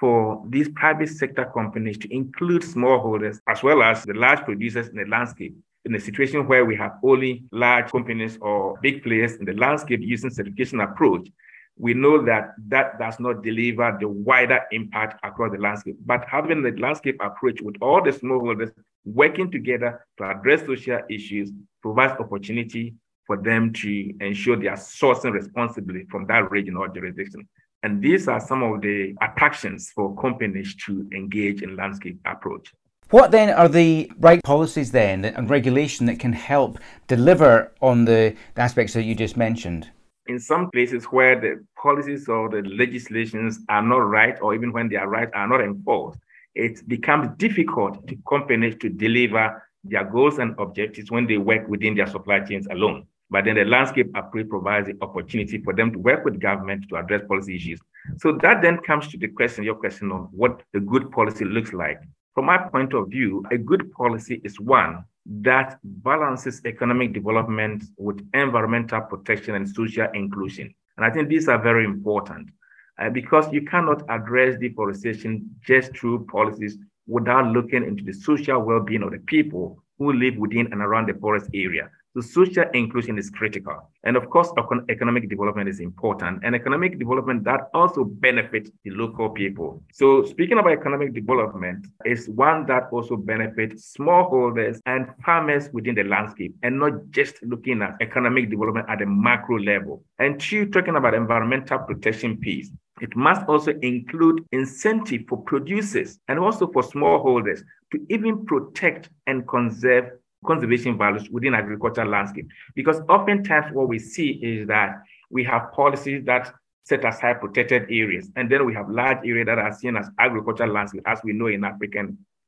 for 0.00 0.42
these 0.48 0.70
private 0.70 1.10
sector 1.10 1.44
companies 1.52 1.98
to 1.98 2.12
include 2.12 2.62
smallholders 2.62 3.40
as 3.46 3.62
well 3.62 3.82
as 3.82 4.04
the 4.04 4.14
large 4.14 4.40
producers 4.40 4.88
in 4.88 4.96
the 4.96 5.04
landscape 5.04 5.54
in 5.84 5.94
a 5.94 6.00
situation 6.00 6.46
where 6.46 6.64
we 6.64 6.74
have 6.76 6.92
only 7.02 7.44
large 7.52 7.90
companies 7.90 8.38
or 8.40 8.78
big 8.80 9.02
players 9.02 9.34
in 9.34 9.44
the 9.44 9.52
landscape 9.52 10.00
using 10.02 10.30
certification 10.30 10.80
approach, 10.80 11.28
we 11.76 11.94
know 11.94 12.24
that 12.24 12.54
that 12.68 12.98
does 12.98 13.18
not 13.18 13.42
deliver 13.42 13.96
the 13.98 14.08
wider 14.08 14.60
impact 14.70 15.18
across 15.24 15.52
the 15.52 15.58
landscape. 15.58 15.96
But 16.06 16.24
having 16.28 16.62
the 16.62 16.70
landscape 16.72 17.18
approach 17.20 17.60
with 17.60 17.76
all 17.80 18.02
the 18.02 18.12
smallholders 18.12 18.72
working 19.04 19.50
together 19.50 20.06
to 20.18 20.24
address 20.24 20.64
social 20.64 21.00
issues 21.10 21.50
provides 21.82 22.18
opportunity 22.20 22.94
for 23.26 23.36
them 23.36 23.72
to 23.72 24.14
ensure 24.20 24.56
they 24.56 24.68
are 24.68 24.76
sourcing 24.76 25.32
responsibly 25.32 26.04
from 26.10 26.26
that 26.26 26.50
region 26.50 26.76
or 26.76 26.88
jurisdiction. 26.88 27.48
And 27.82 28.02
these 28.02 28.28
are 28.28 28.40
some 28.40 28.62
of 28.62 28.80
the 28.80 29.14
attractions 29.20 29.90
for 29.94 30.14
companies 30.16 30.74
to 30.86 31.06
engage 31.14 31.62
in 31.62 31.76
landscape 31.76 32.18
approach. 32.24 32.72
What 33.10 33.30
then 33.30 33.50
are 33.50 33.68
the 33.68 34.10
right 34.18 34.42
policies 34.42 34.92
then 34.92 35.24
and 35.24 35.50
regulation 35.50 36.06
that 36.06 36.18
can 36.18 36.32
help 36.32 36.78
deliver 37.06 37.72
on 37.82 38.06
the, 38.06 38.34
the 38.54 38.62
aspects 38.62 38.94
that 38.94 39.02
you 39.02 39.14
just 39.14 39.36
mentioned? 39.36 39.90
In 40.26 40.38
some 40.38 40.70
places 40.70 41.04
where 41.04 41.38
the 41.38 41.64
policies 41.76 42.28
or 42.28 42.48
the 42.48 42.62
legislations 42.62 43.60
are 43.68 43.82
not 43.82 43.98
right, 43.98 44.38
or 44.40 44.54
even 44.54 44.72
when 44.72 44.88
they 44.88 44.96
are 44.96 45.08
right, 45.08 45.28
are 45.34 45.48
not 45.48 45.60
enforced, 45.60 46.18
it 46.54 46.86
becomes 46.88 47.28
difficult 47.36 48.06
to 48.08 48.16
companies 48.28 48.76
to 48.80 48.88
deliver 48.88 49.62
their 49.82 50.04
goals 50.04 50.38
and 50.38 50.54
objectives 50.58 51.10
when 51.10 51.26
they 51.26 51.36
work 51.36 51.68
within 51.68 51.94
their 51.94 52.06
supply 52.06 52.40
chains 52.40 52.66
alone. 52.70 53.06
But 53.30 53.44
then 53.44 53.56
the 53.56 53.64
landscape 53.64 54.10
approach 54.14 54.48
provides 54.48 54.86
the 54.86 54.96
opportunity 55.00 55.58
for 55.58 55.74
them 55.74 55.92
to 55.92 55.98
work 55.98 56.24
with 56.24 56.40
government 56.40 56.86
to 56.88 56.96
address 56.96 57.22
policy 57.26 57.56
issues. 57.56 57.80
So 58.18 58.32
that 58.42 58.62
then 58.62 58.78
comes 58.78 59.08
to 59.08 59.18
the 59.18 59.28
question, 59.28 59.64
your 59.64 59.74
question 59.74 60.12
on 60.12 60.28
what 60.30 60.62
a 60.74 60.80
good 60.80 61.10
policy 61.10 61.44
looks 61.44 61.72
like. 61.72 62.00
From 62.34 62.46
my 62.46 62.58
point 62.58 62.94
of 62.94 63.08
view, 63.08 63.44
a 63.50 63.58
good 63.58 63.92
policy 63.92 64.40
is 64.44 64.58
one 64.60 65.04
that 65.26 65.78
balances 65.82 66.60
economic 66.64 67.12
development 67.12 67.84
with 67.96 68.26
environmental 68.34 69.00
protection 69.00 69.54
and 69.54 69.68
social 69.68 70.08
inclusion. 70.14 70.74
And 70.96 71.06
I 71.06 71.10
think 71.10 71.28
these 71.28 71.48
are 71.48 71.60
very 71.60 71.84
important 71.84 72.50
uh, 72.98 73.10
because 73.10 73.52
you 73.52 73.62
cannot 73.62 74.02
address 74.08 74.58
deforestation 74.60 75.50
just 75.66 75.96
through 75.96 76.26
policies 76.26 76.78
without 77.06 77.46
looking 77.46 77.84
into 77.84 78.04
the 78.04 78.12
social 78.12 78.60
well 78.60 78.80
being 78.80 79.02
of 79.02 79.12
the 79.12 79.18
people 79.18 79.82
who 79.98 80.12
live 80.12 80.36
within 80.36 80.72
and 80.72 80.80
around 80.80 81.08
the 81.08 81.14
forest 81.14 81.48
area. 81.54 81.90
So 82.14 82.20
social 82.20 82.64
inclusion 82.74 83.18
is 83.18 83.28
critical. 83.28 83.90
And 84.04 84.16
of 84.16 84.30
course, 84.30 84.52
economic 84.88 85.28
development 85.28 85.68
is 85.68 85.80
important. 85.80 86.44
And 86.44 86.54
economic 86.54 86.96
development 86.96 87.42
that 87.44 87.70
also 87.74 88.04
benefits 88.04 88.70
the 88.84 88.90
local 88.90 89.30
people. 89.30 89.82
So 89.92 90.24
speaking 90.24 90.58
about 90.58 90.72
economic 90.72 91.12
development 91.12 91.88
is 92.04 92.28
one 92.28 92.66
that 92.66 92.84
also 92.92 93.16
benefits 93.16 93.96
smallholders 93.98 94.78
and 94.86 95.08
farmers 95.24 95.70
within 95.72 95.96
the 95.96 96.04
landscape 96.04 96.54
and 96.62 96.78
not 96.78 96.92
just 97.10 97.42
looking 97.42 97.82
at 97.82 97.96
economic 98.00 98.48
development 98.48 98.86
at 98.88 99.02
a 99.02 99.06
macro 99.06 99.58
level. 99.58 100.04
And 100.20 100.40
two, 100.40 100.66
talking 100.66 100.94
about 100.94 101.14
environmental 101.14 101.80
protection 101.80 102.36
piece. 102.36 102.70
It 103.00 103.16
must 103.16 103.42
also 103.48 103.72
include 103.82 104.46
incentive 104.52 105.22
for 105.28 105.42
producers 105.42 106.20
and 106.28 106.38
also 106.38 106.70
for 106.70 106.82
smallholders 106.82 107.62
to 107.90 108.06
even 108.08 108.46
protect 108.46 109.10
and 109.26 109.46
conserve 109.48 110.12
conservation 110.44 110.96
values 110.98 111.28
within 111.30 111.54
agricultural 111.54 112.08
landscape. 112.08 112.48
Because 112.74 113.00
oftentimes 113.08 113.72
what 113.72 113.88
we 113.88 113.98
see 113.98 114.30
is 114.42 114.66
that 114.68 115.02
we 115.30 115.44
have 115.44 115.72
policies 115.72 116.24
that 116.26 116.52
set 116.84 117.04
aside 117.04 117.40
protected 117.40 117.84
areas, 117.84 118.30
and 118.36 118.50
then 118.50 118.66
we 118.66 118.74
have 118.74 118.90
large 118.90 119.18
areas 119.26 119.46
that 119.46 119.58
are 119.58 119.72
seen 119.72 119.96
as 119.96 120.10
agricultural 120.18 120.70
landscape, 120.70 121.02
as 121.06 121.18
we 121.24 121.32
know 121.32 121.46
in 121.46 121.64
Africa 121.64 122.06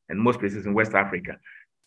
and 0.08 0.20
most 0.20 0.38
places 0.38 0.66
in 0.66 0.74
West 0.74 0.94
Africa. 0.94 1.36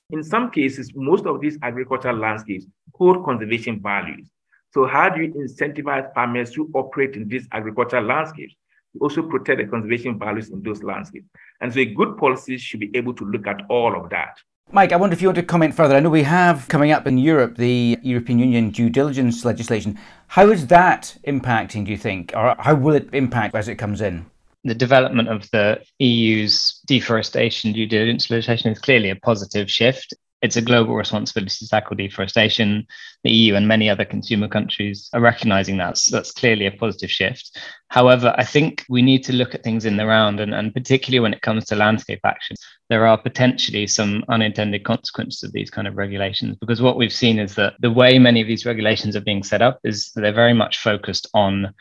In 0.09 0.23
some 0.23 0.49
cases, 0.49 0.91
most 0.95 1.27
of 1.27 1.39
these 1.39 1.59
agricultural 1.61 2.17
landscapes 2.17 2.65
hold 2.95 3.23
conservation 3.23 3.79
values. 3.79 4.27
So 4.73 4.87
how 4.87 5.09
do 5.09 5.21
you 5.21 5.33
incentivize 5.33 6.11
farmers 6.13 6.51
to 6.51 6.69
operate 6.73 7.15
in 7.15 7.27
these 7.27 7.47
agricultural 7.51 8.05
landscapes? 8.05 8.55
You 8.93 9.01
also 9.01 9.21
protect 9.21 9.59
the 9.59 9.67
conservation 9.67 10.17
values 10.17 10.49
in 10.49 10.63
those 10.63 10.81
landscapes. 10.81 11.27
And 11.61 11.71
so 11.71 11.79
a 11.79 11.85
good 11.85 12.17
policy 12.17 12.57
should 12.57 12.79
be 12.79 12.89
able 12.95 13.13
to 13.13 13.25
look 13.25 13.45
at 13.45 13.61
all 13.69 13.95
of 13.95 14.09
that. 14.09 14.39
Mike, 14.71 14.91
I 14.91 14.97
wonder 14.97 15.15
if 15.15 15.21
you 15.23 15.27
want 15.27 15.37
to 15.37 15.43
comment 15.43 15.73
further. 15.73 15.95
I 15.95 15.99
know 15.99 16.11
we 16.11 16.21
have 16.21 16.67
coming 16.67 16.91
up 16.91 17.07
in 17.07 17.17
Europe 17.17 17.57
the 17.57 17.97
European 18.03 18.37
Union 18.37 18.69
due 18.69 18.91
diligence 18.91 19.43
legislation. 19.43 19.97
How 20.27 20.51
is 20.51 20.67
that 20.67 21.17
impacting, 21.25 21.85
do 21.85 21.91
you 21.91 21.97
think, 21.97 22.33
or 22.35 22.55
how 22.59 22.75
will 22.75 22.93
it 22.93 23.09
impact 23.11 23.55
as 23.55 23.67
it 23.67 23.77
comes 23.77 23.99
in? 23.99 24.27
The 24.65 24.75
development 24.75 25.27
of 25.27 25.49
the 25.49 25.81
EU's 25.97 26.81
deforestation 26.85 27.73
due 27.73 27.87
diligence 27.87 28.29
legislation 28.29 28.71
is 28.71 28.77
clearly 28.77 29.09
a 29.09 29.15
positive 29.15 29.71
shift 29.71 30.13
it's 30.41 30.55
a 30.55 30.61
global 30.61 30.95
responsibility 30.95 31.53
to 31.59 31.67
tackle 31.67 31.95
deforestation. 31.95 32.87
The 33.23 33.31
EU 33.31 33.55
and 33.55 33.67
many 33.67 33.89
other 33.89 34.05
consumer 34.05 34.47
countries 34.47 35.09
are 35.13 35.19
recognizing 35.19 35.77
that. 35.77 35.97
So 35.97 36.15
that's 36.15 36.31
clearly 36.31 36.65
a 36.65 36.71
positive 36.71 37.11
shift. 37.11 37.57
However, 37.89 38.33
I 38.37 38.45
think 38.45 38.85
we 38.87 39.01
need 39.01 39.23
to 39.25 39.33
look 39.33 39.53
at 39.53 39.63
things 39.63 39.85
in 39.85 39.97
the 39.97 40.05
round, 40.05 40.39
and, 40.39 40.53
and 40.53 40.73
particularly 40.73 41.19
when 41.19 41.33
it 41.33 41.41
comes 41.41 41.65
to 41.65 41.75
landscape 41.75 42.21
action, 42.23 42.55
there 42.89 43.05
are 43.05 43.17
potentially 43.17 43.87
some 43.87 44.23
unintended 44.29 44.83
consequences 44.85 45.43
of 45.43 45.51
these 45.51 45.69
kind 45.69 45.87
of 45.87 45.97
regulations. 45.97 46.55
Because 46.59 46.81
what 46.81 46.97
we've 46.97 47.13
seen 47.13 47.37
is 47.37 47.55
that 47.55 47.73
the 47.79 47.91
way 47.91 48.17
many 48.17 48.41
of 48.41 48.47
these 48.47 48.65
regulations 48.65 49.15
are 49.15 49.21
being 49.21 49.43
set 49.43 49.61
up 49.61 49.79
is 49.83 50.11
they're 50.15 50.31
very 50.31 50.53
much 50.53 50.77
focused 50.79 51.27
on 51.33 51.73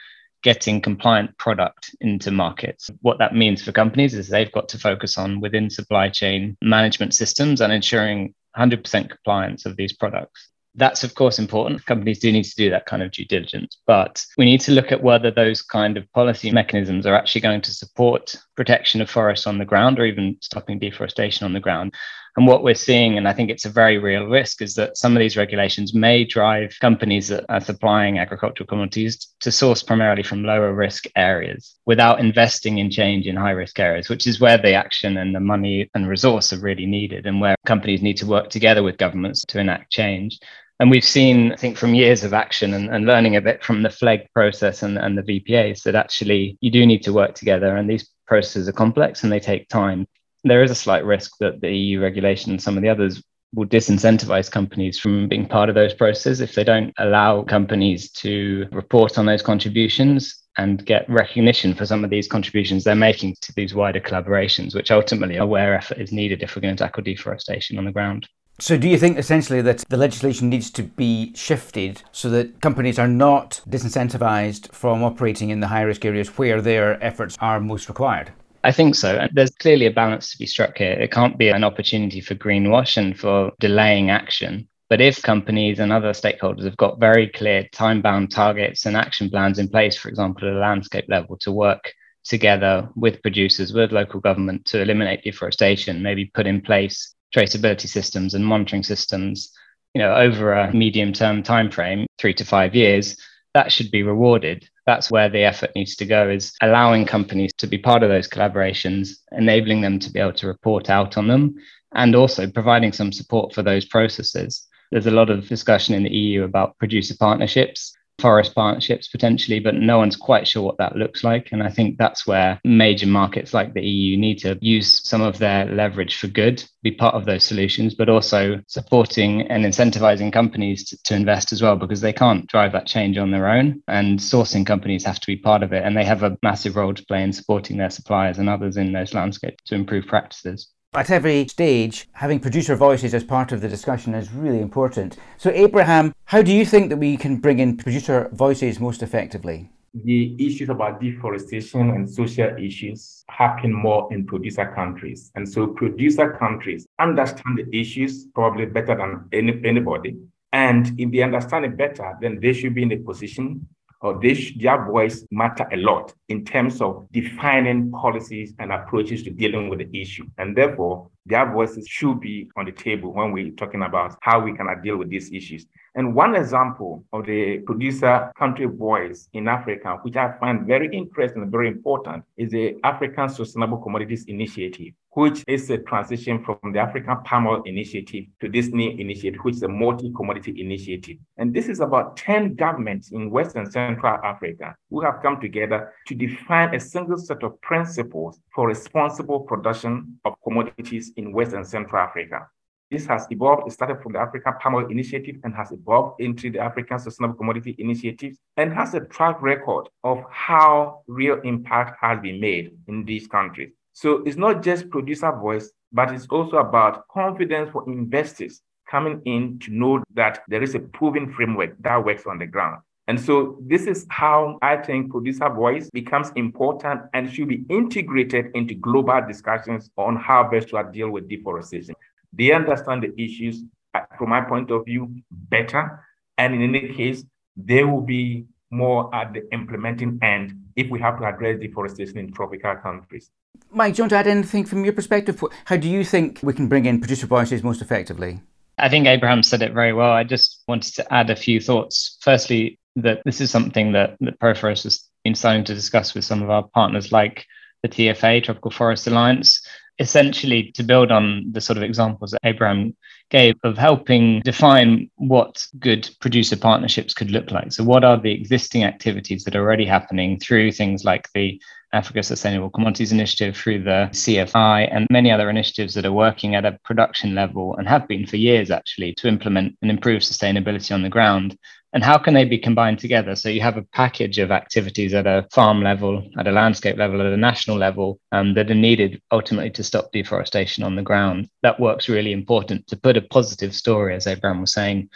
getting 0.43 0.81
compliant 0.81 1.37
product 1.39 1.95
into 2.01 2.31
markets. 2.31 2.91
What 3.03 3.19
that 3.19 3.35
means 3.35 3.63
for 3.63 3.73
companies 3.73 4.15
is 4.15 4.29
they've 4.29 4.53
got 4.53 4.69
to 4.71 4.79
focus 4.79 5.19
on 5.19 5.41
within 5.41 5.69
supply 5.69 6.09
chain 6.09 6.57
management 6.63 7.15
systems 7.15 7.61
and 7.61 7.73
ensuring 7.73 8.35
100% 8.59 9.11
compliance 9.11 9.67
of 9.67 9.77
these 9.77 9.93
products. 9.93 10.49
That's, 10.75 11.03
of 11.03 11.15
course, 11.15 11.39
important. 11.39 11.85
Companies 11.87 12.21
do 12.21 12.31
need 12.31 12.45
to 12.45 12.55
do 12.55 12.71
that 12.71 12.87
kind 12.87 13.03
of 13.03 13.11
due 13.11 13.25
diligence, 13.25 13.79
but 13.87 14.25
we 14.37 14.45
need 14.45 14.61
to 14.63 14.73
look 14.73 14.93
at 14.93 15.03
whether 15.03 15.31
those 15.31 15.61
kind 15.61 15.97
of 15.97 16.11
policy 16.13 16.53
mechanisms 16.53 17.05
are 17.05 17.17
actually 17.17 17.41
going 17.41 17.63
to 17.63 17.73
support 17.73 18.37
protection 18.55 19.01
of 19.01 19.11
forests 19.11 19.47
on 19.47 19.59
the 19.59 19.65
ground 19.65 19.99
or 19.99 20.05
even 20.05 20.37
stopping 20.41 20.79
deforestation 20.79 21.45
on 21.45 21.53
the 21.53 21.61
ground. 21.61 21.95
And 22.39 22.47
what 22.47 22.63
we're 22.63 22.77
seeing, 22.77 23.19
and 23.19 23.27
I 23.27 23.33
think 23.33 23.51
it's 23.51 23.65
a 23.65 23.69
very 23.69 23.99
real 23.99 24.27
risk, 24.27 24.63
is 24.63 24.77
that 24.77 24.97
some 24.97 25.17
of 25.17 25.19
these 25.19 25.37
regulations 25.37 25.93
may 25.93 26.23
drive 26.23 26.79
companies 26.81 27.27
that 27.27 27.45
are 27.49 27.61
supplying 27.61 28.21
agricultural 28.21 28.69
commodities 28.69 29.35
to 29.41 29.51
source 29.51 29.83
primarily 29.83 30.23
from 30.23 30.45
lower 30.45 30.73
risk 30.73 31.07
areas 31.17 31.75
without 31.85 32.21
investing 32.21 32.79
in 32.79 32.93
change 32.93 33.27
in 33.27 33.35
high 33.35 33.51
risk 33.51 33.81
areas, 33.81 34.09
which 34.09 34.29
is 34.29 34.39
where 34.39 34.57
the 34.57 34.73
action 34.73 35.17
and 35.17 35.35
the 35.35 35.41
money 35.41 35.91
and 35.97 36.09
resource 36.09 36.53
are 36.53 36.61
really 36.61 36.87
needed 36.87 37.27
and 37.27 37.41
where 37.41 37.57
companies 37.67 38.03
need 38.03 38.19
to 38.19 38.27
work 38.27 38.51
together 38.51 38.85
with 38.85 38.99
governments 38.99 39.45
to 39.49 39.59
enact 39.59 39.91
change. 39.91 40.39
And 40.79 40.93
we've 40.93 41.03
seen, 41.03 41.51
I 41.51 41.57
think, 41.57 41.77
from 41.77 41.93
years 41.93 42.23
of 42.23 42.33
action 42.33 42.73
and, 42.73 42.89
and 42.89 43.05
learning 43.05 43.35
a 43.35 43.41
bit 43.41 43.65
from 43.65 43.83
the 43.83 43.89
FLEGT 43.89 44.33
process 44.33 44.85
and, 44.85 44.97
and 44.97 45.19
the 45.19 45.23
VPAs 45.23 45.83
that 45.83 45.97
actually 45.97 46.57
you 46.61 46.71
do 46.71 46.87
need 46.87 47.03
to 47.03 47.13
work 47.13 47.35
together. 47.35 47.75
And 47.75 47.91
these 47.91 48.09
processes 48.29 48.69
are 48.69 48.73
complex 48.73 49.25
and 49.25 49.33
they 49.33 49.41
take 49.41 49.69
time 49.69 50.07
there 50.49 50.63
is 50.63 50.71
a 50.71 50.75
slight 50.75 51.05
risk 51.05 51.33
that 51.41 51.61
the 51.61 51.71
EU 51.71 52.01
regulation 52.01 52.51
and 52.51 52.63
some 52.63 52.77
of 52.77 52.83
the 52.83 52.89
others 52.89 53.23
will 53.55 53.67
disincentivize 53.67 54.51
companies 54.51 54.99
from 54.99 55.29
being 55.29 55.47
part 55.47 55.69
of 55.69 55.75
those 55.75 55.95
processes 55.95 56.41
if 56.41 56.55
they 56.55 56.65
don't 56.65 56.93
allow 56.99 57.43
companies 57.43 58.11
to 58.11 58.67
report 58.73 59.19
on 59.19 59.27
those 59.27 59.43
contributions 59.43 60.43
and 60.59 60.85
get 60.85 61.09
recognition 61.09 61.73
for 61.73 61.87
some 61.87 62.05
of 62.05 62.11
these 62.11 62.29
contributions 62.29 62.85
they're 62.85 62.95
making 62.95 63.35
to 63.41 63.53
these 63.55 63.75
wider 63.75 64.01
collaborations, 64.01 64.75
which 64.75 64.91
ultimately 64.91 65.39
are 65.39 65.47
where 65.47 65.75
effort 65.75 65.99
is 65.99 66.13
needed 66.13 66.43
if 66.43 66.55
we're 66.55 66.63
going 66.63 66.77
to 66.77 66.85
tackle 66.85 67.03
deforestation 67.03 67.79
on 67.79 67.85
the 67.85 67.93
ground. 67.93 68.29
So, 68.61 68.77
do 68.77 68.89
you 68.89 68.99
think 68.99 69.19
essentially 69.19 69.63
that 69.63 69.85
the 69.89 69.97
legislation 69.97 70.49
needs 70.49 70.69
to 70.73 70.83
be 70.83 71.33
shifted 71.37 72.03
so 72.11 72.29
that 72.31 72.61
companies 72.61 72.99
are 72.99 73.07
not 73.07 73.61
disincentivized 73.69 74.73
from 74.73 75.05
operating 75.05 75.51
in 75.51 75.61
the 75.61 75.69
high 75.69 75.83
risk 75.83 76.05
areas 76.05 76.37
where 76.39 76.61
their 76.61 77.03
efforts 77.03 77.37
are 77.41 77.61
most 77.61 77.89
required? 77.89 78.33
I 78.65 78.73
think 78.73 78.95
so. 78.95 79.17
And 79.17 79.31
there's 79.35 79.51
clearly 79.51 79.87
a 79.87 79.91
balance 79.91 80.33
to 80.33 80.39
be 80.39 80.47
struck 80.47 80.79
here. 80.79 80.93
It 80.93 81.13
can't 81.13 81.39
be 81.39 81.49
an 81.49 81.65
opportunity 81.65 82.21
for 82.21 82.35
greenwash 82.35 82.97
and 82.97 83.19
for 83.19 83.53
delaying 83.61 84.11
action. 84.11 84.69
But 84.89 85.01
if 85.01 85.23
companies 85.23 85.79
and 85.79 85.93
other 85.93 86.13
stakeholders 86.13 86.65
have 86.65 86.77
got 86.77 86.99
very 86.99 87.29
clear 87.29 87.69
time 87.73 88.01
bound 88.01 88.31
targets 88.31 88.87
and 88.87 88.97
action 88.97 89.29
plans 89.31 89.59
in 89.59 89.69
place, 89.69 89.97
for 89.97 90.09
example, 90.09 90.49
at 90.49 90.55
a 90.55 90.59
landscape 90.59 91.05
level, 91.09 91.37
to 91.39 91.53
work 91.53 91.93
together 92.25 92.89
with 92.97 93.23
producers, 93.23 93.73
with 93.73 93.93
local 93.93 94.21
government 94.21 94.65
to 94.67 94.81
eliminate 94.81 95.23
deforestation, 95.23 96.03
maybe 96.03 96.31
put 96.35 96.47
in 96.47 96.61
place 96.61 97.15
traceability 97.35 97.87
systems 97.89 98.35
and 98.35 98.45
monitoring 98.45 98.83
systems, 98.83 99.53
you 99.95 100.01
know, 100.01 100.15
over 100.15 100.55
a 100.55 100.73
medium 100.73 101.13
term 101.13 101.43
time 101.43 101.71
frame, 101.71 102.07
three 102.19 102.35
to 102.35 102.45
five 102.45 102.75
years, 102.75 103.17
that 103.55 103.73
should 103.73 103.91
be 103.91 104.03
rewarded. 104.03 104.69
That's 104.87 105.11
where 105.11 105.29
the 105.29 105.45
effort 105.45 105.73
needs 105.75 105.97
to 105.97 106.07
go 106.07 106.29
is 106.29 106.53
allowing 106.63 107.05
companies 107.05 107.53
to 107.59 107.67
be 107.67 107.79
part 107.79 108.03
of 108.03 108.09
those 108.09 108.29
collaborations, 108.29 109.11
enabling 109.33 109.81
them 109.81 109.99
to 109.99 110.11
be 110.11 110.21
able 110.21 110.35
to 110.35 110.47
report 110.47 110.91
out 110.91 111.17
on 111.17 111.29
them, 111.29 111.57
and 111.95 112.15
also 112.15 112.49
providing 112.51 112.93
some 112.93 113.13
support 113.13 113.55
for 113.55 113.63
those 113.63 113.85
processes. 113.85 114.67
There's 114.91 115.07
a 115.07 115.11
lot 115.11 115.31
of 115.31 115.49
discussion 115.49 115.95
in 115.95 116.05
the 116.05 116.11
EU 116.11 116.45
about 116.45 116.79
producer 116.79 117.15
partnerships 117.19 117.95
forest 118.19 118.55
partnerships 118.55 119.09
potentially, 119.09 119.61
but 119.61 119.75
no 119.75 119.99
one's 119.99 120.17
quite 120.17 120.47
sure 120.47 120.63
what 120.63 120.79
that 120.79 120.97
looks 120.97 121.23
like. 121.23 121.51
And 121.53 121.63
I 121.63 121.71
think 121.71 121.99
that's 121.99 122.27
where 122.27 122.61
major 122.65 123.07
markets 123.07 123.55
like 123.55 123.75
the 123.75 123.83
EU 123.83 124.17
need 124.17 124.39
to 124.41 124.59
use 124.61 125.01
some 125.09 125.23
of 125.23 125.39
their 125.39 125.67
leverage 125.67 126.17
for 126.17 126.27
good, 126.27 126.63
be 126.83 126.91
part 126.91 127.15
of 127.15 127.25
those 127.25 127.45
solutions, 127.45 127.95
but 127.95 128.09
also 128.09 128.61
supporting 128.67 129.43
and 129.43 129.65
incentivizing 129.65 130.33
companies 130.33 130.85
to, 130.89 131.03
to 131.05 131.15
invest 131.15 131.53
as 131.53 131.63
well, 131.63 131.77
because 131.77 132.01
they 132.01 132.13
can't 132.13 132.47
drive 132.49 132.73
that 132.73 132.87
change 132.87 133.19
on 133.19 133.31
their 133.31 133.49
own. 133.49 133.83
And 133.87 134.19
sourcing 134.19 134.67
companies 134.67 135.05
have 135.05 135.21
to 135.21 135.27
be 135.27 135.37
part 135.37 135.63
of 135.63 135.73
it. 135.73 135.85
And 135.85 135.97
they 135.97 136.05
have 136.05 136.23
a 136.23 136.37
massive 136.43 136.77
role 136.77 136.95
to 136.95 137.07
play 137.07 137.23
in 137.23 137.33
supporting 137.33 137.77
their 137.77 137.91
suppliers 137.91 138.39
and 138.39 138.49
others 138.49 138.77
in 138.77 138.93
those 138.93 139.15
landscapes 139.15 139.63
to 139.65 139.75
improve 139.75 140.07
practices. 140.07 140.69
At 140.99 141.13
every 141.13 141.47
stage, 141.47 142.09
having 142.15 142.41
producer 142.41 142.75
voices 142.75 143.15
as 143.15 143.23
part 143.23 143.53
of 143.53 143.61
the 143.61 143.69
discussion 143.69 144.15
is 144.15 144.33
really 144.33 144.61
important. 144.61 145.17
So, 145.37 145.49
Abraham, 145.51 146.13
how 146.25 146.43
do 146.43 146.53
you 146.53 146.67
think 146.67 146.89
that 146.89 146.97
we 146.97 147.17
can 147.17 147.37
bring 147.37 147.61
in 147.61 147.77
producer 147.77 148.29
voices 148.33 148.81
most 148.81 149.01
effectively? 149.01 149.71
The 149.95 150.35
issues 150.45 150.71
about 150.71 151.01
deforestation 151.01 151.91
and 151.91 152.11
social 152.11 152.51
issues 152.59 153.23
happen 153.29 153.73
more 153.73 154.13
in 154.13 154.27
producer 154.27 154.73
countries. 154.75 155.31
And 155.37 155.49
so, 155.49 155.69
producer 155.69 156.33
countries 156.33 156.85
understand 156.99 157.59
the 157.59 157.81
issues 157.81 158.27
probably 158.35 158.67
better 158.67 158.97
than 158.97 159.29
any, 159.33 159.53
anybody. 159.65 160.17
And 160.53 160.99
if 160.99 161.13
they 161.13 161.23
understand 161.23 161.65
it 161.65 161.77
better, 161.77 162.19
then 162.21 162.41
they 162.41 162.53
should 162.53 162.75
be 162.75 162.83
in 162.83 162.91
a 162.91 162.97
position 162.97 163.69
or 164.01 164.19
they 164.21 164.35
their 164.61 164.85
voice 164.85 165.27
matter 165.31 165.67
a 165.73 165.77
lot 165.77 166.13
in 166.29 166.45
terms 166.45 166.81
of 166.81 167.07
defining 167.13 167.91
policies 167.91 168.55
and 168.59 168.73
approaches 168.73 169.23
to 169.25 169.31
dealing 169.31 169.69
with 169.69 169.79
the 169.81 170.01
issue. 170.01 170.25
And 170.39 170.57
therefore, 170.57 171.11
their 171.29 171.53
voices 171.53 171.87
should 171.87 172.21
be 172.21 172.51
on 172.57 172.65
the 172.65 172.73
table 172.73 173.13
when 173.13 173.33
we're 173.33 173.51
talking 173.53 173.83
about 173.83 174.17
how 174.23 174.41
we 174.41 174.55
can 174.55 174.67
deal 174.83 174.97
with 174.97 175.11
these 175.11 175.31
issues. 175.33 175.67
And 175.95 176.15
one 176.15 176.35
example 176.35 177.05
of 177.13 177.27
the 177.27 177.59
producer 177.59 178.33
country 178.39 178.67
voice 178.67 179.29
in 179.33 179.49
Africa, 179.49 179.99
which 180.03 180.17
I 180.17 180.33
find 180.39 180.67
very 180.67 180.89
interesting 180.97 181.43
and 181.43 181.51
very 181.51 181.69
important, 181.69 182.25
is 182.37 182.51
the 182.53 182.77
African 182.85 183.29
Sustainable 183.29 183.79
Commodities 183.79 184.25
Initiative 184.27 184.93
which 185.19 185.43
is 185.49 185.69
a 185.71 185.79
transition 185.79 186.45
from 186.45 186.73
the 186.73 186.79
African 186.79 187.17
Palm 187.25 187.49
Oil 187.49 187.63
Initiative 187.65 188.27
to 188.41 188.49
this 188.49 188.69
new 188.69 188.91
initiative, 188.91 189.41
which 189.43 189.57
is 189.57 189.63
a 189.65 189.69
multi-commodity 189.69 190.61
initiative. 190.61 191.17
And 191.39 191.53
this 191.53 191.69
is 191.69 191.81
about 191.81 192.17
10 192.19 192.55
governments 192.55 193.11
in 193.11 193.29
West 193.29 193.57
and 193.57 193.71
Central 193.73 194.19
Africa 194.23 194.77
who 194.91 195.01
have 195.01 195.21
come 195.21 195.41
together 195.41 195.93
to 196.07 196.15
define 196.15 196.73
a 196.73 196.79
single 196.79 197.17
set 197.17 197.43
of 197.43 197.61
principles 197.63 198.39
for 198.55 198.69
responsible 198.69 199.41
production 199.41 200.21
of 200.25 200.35
commodities 200.45 201.11
in 201.19 201.33
West 201.33 201.53
and 201.53 201.67
Central 201.67 202.01
Africa. 202.01 202.49
This 202.91 203.05
has 203.07 203.27
evolved, 203.31 203.69
it 203.69 203.73
started 203.73 204.03
from 204.03 204.13
the 204.13 204.19
African 204.19 204.55
Palm 204.61 204.77
Oil 204.77 204.87
Initiative 204.87 205.37
and 205.45 205.55
has 205.55 205.73
evolved 205.73 206.23
into 206.23 206.51
the 206.51 206.61
African 206.61 206.99
Sustainable 206.99 207.37
Commodity 207.37 207.77
Initiative 207.79 208.35
and 208.57 208.73
has 208.73 208.95
a 208.95 209.01
track 209.01 209.43
record 209.43 209.91
of 210.05 210.25
how 210.31 211.03
real 211.07 211.39
impact 211.43 211.99
has 212.01 212.19
been 212.21 212.41
made 212.41 212.73
in 212.87 213.05
these 213.05 213.27
countries. 213.27 213.73
So 213.93 214.23
it's 214.25 214.39
not 214.39 214.63
just 214.63 214.89
producer 214.89 215.31
voice, 215.33 215.71
but 215.93 216.15
it's 216.15 216.27
also 216.29 216.59
about 216.59 217.07
confidence 217.09 217.71
for 217.73 217.87
investors 217.91 218.63
coming 218.91 219.21
in 219.27 219.59
to 219.59 219.71
know 219.71 220.03
that 220.15 220.41
there 220.49 220.63
is 220.63 220.75
a 220.75 220.81
proven 220.81 221.31
framework 221.31 221.77
that 221.81 222.03
works 222.03 222.27
on 222.27 222.39
the 222.39 222.47
ground. 222.47 222.81
And 223.09 223.19
so 223.19 223.57
this 223.63 223.87
is 223.87 224.07
how 224.11 224.59
I 224.61 224.77
think 224.77 225.11
producer 225.11 225.49
voice 225.49 225.89
becomes 225.91 226.31
important 226.37 227.01
and 227.15 227.33
should 227.33 227.49
be 227.49 227.65
integrated 227.71 228.51
into 228.55 228.75
global 228.75 229.23
discussions 229.27 229.91
on 229.97 230.17
how 230.17 230.49
best 230.49 230.69
to 230.69 230.89
deal 230.93 231.09
with 231.09 231.27
deforestation. 231.27 231.95
They 232.35 232.53
understand 232.53 233.03
the 233.03 233.21
issues, 233.21 233.65
uh, 233.95 234.01
from 234.19 234.29
my 234.29 234.43
point 234.43 234.71
of 234.71 234.85
view, 234.85 235.11
better. 235.31 236.05
And 236.37 236.55
in 236.55 236.63
any 236.63 236.93
case, 236.95 237.25
they 237.57 237.83
will 237.83 238.03
be 238.03 238.45
more 238.71 239.13
at 239.15 239.33
the 239.33 239.51
implementing 239.55 240.19
end 240.23 240.53
if 240.77 240.91
we 240.91 241.01
have 241.01 241.19
to 241.19 241.25
address 241.25 241.59
deforestation 241.59 242.19
in 242.19 242.31
tropical 242.33 242.77
countries. 242.77 243.31
Mike, 243.71 243.95
do 243.95 244.01
you 244.01 244.03
want 244.05 244.11
to 244.11 244.17
add 244.17 244.27
anything 244.27 244.67
from 244.67 244.85
your 244.85 244.93
perspective? 244.93 245.43
How 245.65 245.77
do 245.77 245.89
you 245.89 246.05
think 246.05 246.41
we 246.43 246.53
can 246.53 246.69
bring 246.69 246.85
in 246.85 247.01
producer 247.01 247.27
voices 247.27 247.63
most 247.63 247.81
effectively? 247.81 248.43
I 248.79 248.89
think 248.89 249.07
Abraham 249.07 249.43
said 249.43 249.63
it 249.63 249.73
very 249.73 249.93
well. 249.93 250.13
I 250.13 250.25
just 250.25 250.63
wanted 250.69 250.95
to 250.97 251.13
add 251.13 251.31
a 251.31 251.37
few 251.37 251.61
thoughts. 251.61 252.19
Firstly, 252.21 252.78
that 253.03 253.23
this 253.25 253.41
is 253.41 253.51
something 253.51 253.93
that, 253.93 254.17
that 254.21 254.39
Proforest 254.39 254.85
has 254.85 255.05
been 255.25 255.35
starting 255.35 255.65
to 255.65 255.75
discuss 255.75 256.15
with 256.15 256.25
some 256.25 256.43
of 256.43 256.51
our 256.51 256.63
partners 256.75 257.13
like 257.13 257.47
the 257.83 257.89
TFA, 257.89 258.43
Tropical 258.43 258.71
Forest 258.71 259.07
Alliance, 259.07 259.65
essentially 259.99 260.71
to 260.73 260.83
build 260.83 261.11
on 261.11 261.45
the 261.51 261.61
sort 261.61 261.77
of 261.77 261.83
examples 261.83 262.31
that 262.31 262.41
Abraham 262.45 262.97
gave 263.31 263.57
of 263.63 263.77
helping 263.77 264.41
define 264.41 265.11
what 265.17 265.65
good 265.79 266.09
producer 266.21 266.57
partnerships 266.57 267.13
could 267.15 267.31
look 267.31 267.51
like. 267.51 267.73
So, 267.73 267.85
what 267.85 268.05
are 268.05 268.21
the 268.21 268.33
existing 268.33 268.85
activities 268.85 269.45
that 269.45 269.57
are 269.57 269.63
already 269.63 269.85
happening 269.85 270.39
through 270.39 270.73
things 270.73 271.05
like 271.05 271.29
the 271.35 271.61
Africa 271.93 272.23
Sustainable 272.23 272.71
Commodities 272.71 273.13
Initiative, 273.13 273.57
through 273.57 273.83
the 273.83 274.09
CFI, 274.13 274.89
and 274.93 275.07
many 275.11 275.31
other 275.31 275.49
initiatives 275.49 275.95
that 275.95 276.05
are 276.05 276.13
working 276.13 276.55
at 276.55 276.67
a 276.67 276.79
production 276.85 277.35
level 277.35 277.77
and 277.77 277.89
have 277.89 278.07
been 278.07 278.27
for 278.27 278.37
years 278.37 278.71
actually 278.71 279.15
to 279.15 279.29
implement 279.29 279.77
and 279.81 279.91
improve 279.91 280.21
sustainability 280.21 280.95
on 280.95 281.03
the 281.03 281.09
ground? 281.09 281.57
And 281.93 282.05
how 282.05 282.19
can 282.19 282.35
they 282.35 282.45
be 282.45 282.59
combined 282.59 282.99
together? 282.99 283.35
So 283.35 283.49
you 283.49 283.61
have 283.63 283.77
a 283.77 283.83
package 283.83 284.39
of 284.39 284.51
activities 284.51 285.15
at 285.15 285.27
a 285.27 285.47
farm 285.53 285.83
level 285.83 286.29
at 286.39 286.47
a 286.47 286.53
landscape 286.53 286.97
level 286.97 287.21
at 287.21 287.33
a 287.33 287.37
national 287.37 287.79
level 287.79 288.21
um, 288.33 288.55
that 288.55 288.71
are 288.71 288.75
needed 288.75 289.23
ultimately 289.31 289.71
to 289.71 289.85
stop 289.85 290.13
deforestation 290.13 290.85
on 290.85 290.97
the 290.97 291.03
ground. 291.03 291.49
That 291.63 291.81
works 291.81 292.09
really 292.09 292.33
important 292.33 292.87
to 292.89 292.97
put 292.97 293.17
a 293.17 293.23
positive 293.23 293.75
story 293.75 294.15
as 294.15 294.27
abraham 294.27 294.61
was 294.61 294.73
saying 294.73 295.09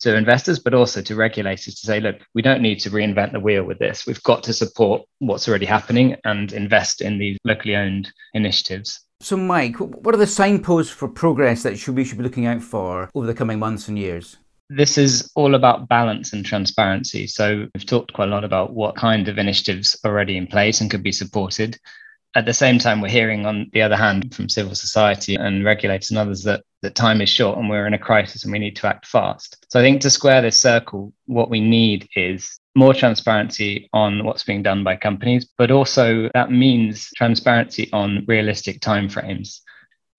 to 0.00 0.14
investors 0.14 0.58
but 0.58 0.74
also 0.74 1.02
to 1.02 1.16
regulators 1.16 1.74
to 1.74 1.86
say 1.86 1.98
look 1.98 2.16
we 2.34 2.42
don't 2.42 2.62
need 2.62 2.78
to 2.80 2.90
reinvent 2.90 3.32
the 3.32 3.40
wheel 3.40 3.64
with 3.64 3.78
this. 3.78 4.06
We've 4.06 4.22
got 4.22 4.42
to 4.44 4.52
support 4.52 5.02
what's 5.20 5.48
already 5.48 5.66
happening 5.66 6.16
and 6.24 6.52
invest 6.52 7.00
in 7.00 7.18
these 7.18 7.38
locally 7.44 7.74
owned 7.74 8.12
initiatives. 8.34 9.00
So 9.20 9.36
mike 9.36 9.76
what 9.76 10.14
are 10.14 10.18
the 10.18 10.26
signposts 10.26 10.92
for 10.92 11.08
progress 11.08 11.62
that 11.62 11.72
we 11.88 12.04
should 12.04 12.18
be 12.18 12.22
looking 12.22 12.46
out 12.46 12.62
for 12.62 13.10
over 13.14 13.26
the 13.26 13.34
coming 13.34 13.58
months 13.58 13.88
and 13.88 13.98
years 13.98 14.36
This 14.70 14.98
is 14.98 15.32
all 15.34 15.54
about 15.54 15.88
balance 15.88 16.34
and 16.34 16.44
transparency. 16.44 17.26
So, 17.26 17.68
we've 17.74 17.86
talked 17.86 18.12
quite 18.12 18.28
a 18.28 18.30
lot 18.30 18.44
about 18.44 18.74
what 18.74 18.96
kind 18.96 19.26
of 19.26 19.38
initiatives 19.38 19.98
are 20.04 20.10
already 20.10 20.36
in 20.36 20.46
place 20.46 20.82
and 20.82 20.90
could 20.90 21.02
be 21.02 21.10
supported. 21.10 21.78
At 22.34 22.44
the 22.44 22.52
same 22.52 22.78
time, 22.78 23.00
we're 23.00 23.08
hearing, 23.08 23.46
on 23.46 23.70
the 23.72 23.80
other 23.80 23.96
hand, 23.96 24.34
from 24.34 24.50
civil 24.50 24.74
society 24.74 25.36
and 25.36 25.64
regulators 25.64 26.10
and 26.10 26.18
others 26.18 26.42
that, 26.42 26.64
that 26.82 26.94
time 26.94 27.22
is 27.22 27.30
short 27.30 27.56
and 27.56 27.70
we're 27.70 27.86
in 27.86 27.94
a 27.94 27.98
crisis 27.98 28.44
and 28.44 28.52
we 28.52 28.58
need 28.58 28.76
to 28.76 28.86
act 28.86 29.06
fast. 29.06 29.56
So, 29.70 29.80
I 29.80 29.82
think 29.82 30.02
to 30.02 30.10
square 30.10 30.42
this 30.42 30.58
circle, 30.58 31.14
what 31.24 31.48
we 31.48 31.60
need 31.60 32.06
is 32.14 32.60
more 32.74 32.92
transparency 32.92 33.88
on 33.94 34.22
what's 34.22 34.44
being 34.44 34.62
done 34.62 34.84
by 34.84 34.96
companies, 34.96 35.48
but 35.56 35.70
also 35.70 36.28
that 36.34 36.52
means 36.52 37.08
transparency 37.16 37.88
on 37.94 38.26
realistic 38.28 38.80
timeframes. 38.80 39.60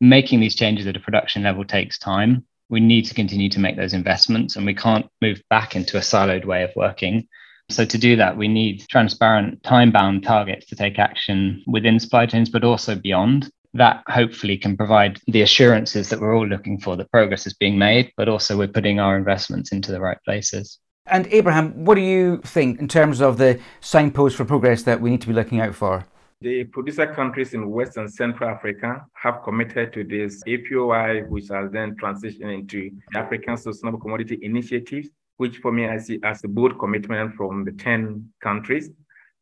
Making 0.02 0.40
these 0.40 0.56
changes 0.56 0.88
at 0.88 0.98
a 0.98 1.00
production 1.00 1.44
level 1.44 1.66
takes 1.66 2.00
time 2.00 2.48
we 2.70 2.80
need 2.80 3.06
to 3.06 3.14
continue 3.14 3.50
to 3.50 3.60
make 3.60 3.76
those 3.76 3.94
investments 3.94 4.56
and 4.56 4.66
we 4.66 4.76
can't 4.76 5.08
move 5.22 5.42
back 5.50 5.76
into 5.76 5.98
a 5.98 6.02
siloed 6.02 6.46
way 6.46 6.64
of 6.64 6.72
working. 6.76 7.28
So, 7.70 7.86
to 7.86 7.98
do 7.98 8.16
that, 8.16 8.38
we 8.38 8.48
need 8.48 8.88
transparent, 8.90 9.62
time 9.64 9.92
bound 9.92 10.24
targets 10.24 10.66
to 10.68 10.76
take 10.76 10.98
action 10.98 11.64
within 11.68 12.00
supply 12.00 12.26
chains, 12.26 12.50
but 12.50 12.64
also 12.64 12.96
beyond. 12.96 13.52
That 13.76 14.02
hopefully 14.08 14.58
can 14.58 14.76
provide 14.76 15.20
the 15.28 15.44
assurances 15.44 16.10
that 16.10 16.20
we're 16.20 16.36
all 16.36 16.48
looking 16.48 16.80
for 16.80 16.98
that 16.98 17.12
progress 17.12 17.46
is 17.46 17.54
being 17.54 17.78
made, 17.78 18.12
but 18.18 18.28
also 18.28 18.58
we're 18.58 18.68
putting 18.68 19.00
our 19.00 19.16
investments 19.16 19.72
into 19.72 19.92
the 19.92 20.02
right 20.02 20.18
places. 20.26 20.80
And, 21.06 21.28
Abraham, 21.28 21.86
what 21.86 21.94
do 21.94 22.02
you 22.02 22.42
think 22.44 22.80
in 22.80 22.88
terms 22.88 23.22
of 23.22 23.38
the 23.38 23.60
signposts 23.82 24.38
for 24.38 24.46
progress 24.46 24.82
that 24.84 25.02
we 25.02 25.12
need 25.12 25.22
to 25.22 25.28
be 25.28 25.34
looking 25.34 25.60
out 25.60 25.76
for? 25.76 26.08
The 26.42 26.64
producer 26.64 27.06
countries 27.14 27.54
in 27.54 27.70
West 27.70 27.98
and 27.98 28.10
Central 28.10 28.50
Africa 28.50 29.06
have 29.12 29.44
committed 29.44 29.92
to 29.92 30.06
this 30.06 30.42
APOI, 30.48 31.28
which 31.28 31.50
has 31.50 31.70
then 31.70 31.98
transitioned 31.98 32.54
into 32.54 32.92
the 33.12 33.20
African 33.20 33.58
Sustainable 33.58 34.00
Commodity 34.00 34.40
Initiative, 34.42 35.10
which 35.36 35.58
for 35.58 35.74
me 35.74 35.88
I 35.90 35.98
see 35.98 36.18
as 36.24 36.42
a 36.46 36.48
bold 36.48 36.80
commitment 36.80 37.36
from 37.36 37.66
the 37.66 37.74
10 37.74 38.32
countries. 38.42 38.90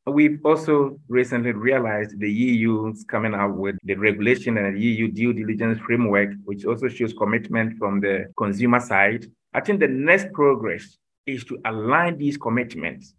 We've 0.08 0.40
also 0.44 1.00
recently 1.08 1.52
realized 1.52 2.20
the 2.20 2.32
EU 2.32 2.88
is 2.88 3.06
coming 3.08 3.36
out 3.36 3.56
with 3.56 3.76
the 3.84 3.94
regulation 3.94 4.58
and 4.58 4.82
EU 4.82 5.12
due 5.12 5.34
diligence 5.34 5.78
framework, 5.78 6.32
which 6.46 6.66
also 6.66 6.88
shows 6.88 7.14
commitment 7.14 7.78
from 7.78 8.00
the 8.00 8.26
consumer 8.40 8.80
side. 8.80 9.28
I 9.54 9.62
think 9.62 9.82
the 9.82 9.88
next 9.88 10.34
progress 10.34 10.98
is 11.28 11.46
to 11.46 11.60
align 11.64 12.18
these 12.18 12.38
commitments 12.38 13.14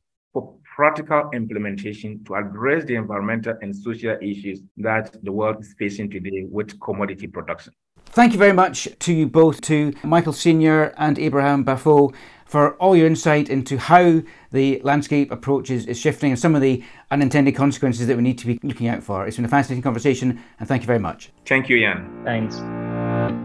practical 0.78 1.28
implementation 1.34 2.22
to 2.24 2.36
address 2.36 2.84
the 2.84 2.94
environmental 2.94 3.52
and 3.62 3.74
social 3.74 4.16
issues 4.22 4.60
that 4.76 5.12
the 5.24 5.32
world 5.32 5.56
is 5.58 5.74
facing 5.76 6.08
today 6.08 6.46
with 6.48 6.78
commodity 6.80 7.26
production. 7.26 7.72
Thank 8.06 8.32
you 8.32 8.38
very 8.38 8.52
much 8.52 8.88
to 9.00 9.12
you 9.12 9.26
both, 9.26 9.60
to 9.62 9.92
Michael 10.04 10.32
Senior 10.32 10.94
and 10.96 11.18
Abraham 11.18 11.64
Baffoe, 11.64 12.14
for 12.46 12.76
all 12.76 12.96
your 12.96 13.08
insight 13.08 13.50
into 13.50 13.76
how 13.76 14.22
the 14.52 14.80
landscape 14.84 15.32
approach 15.32 15.68
is, 15.68 15.84
is 15.86 15.98
shifting 15.98 16.30
and 16.30 16.38
some 16.38 16.54
of 16.54 16.62
the 16.62 16.82
unintended 17.10 17.56
consequences 17.56 18.06
that 18.06 18.16
we 18.16 18.22
need 18.22 18.38
to 18.38 18.46
be 18.46 18.60
looking 18.62 18.86
out 18.86 19.02
for. 19.02 19.26
It's 19.26 19.36
been 19.36 19.44
a 19.44 19.48
fascinating 19.48 19.82
conversation, 19.82 20.40
and 20.60 20.68
thank 20.68 20.82
you 20.82 20.86
very 20.86 21.00
much. 21.00 21.30
Thank 21.44 21.68
you, 21.68 21.76
Ian. 21.76 22.22
Thanks. 22.24 22.56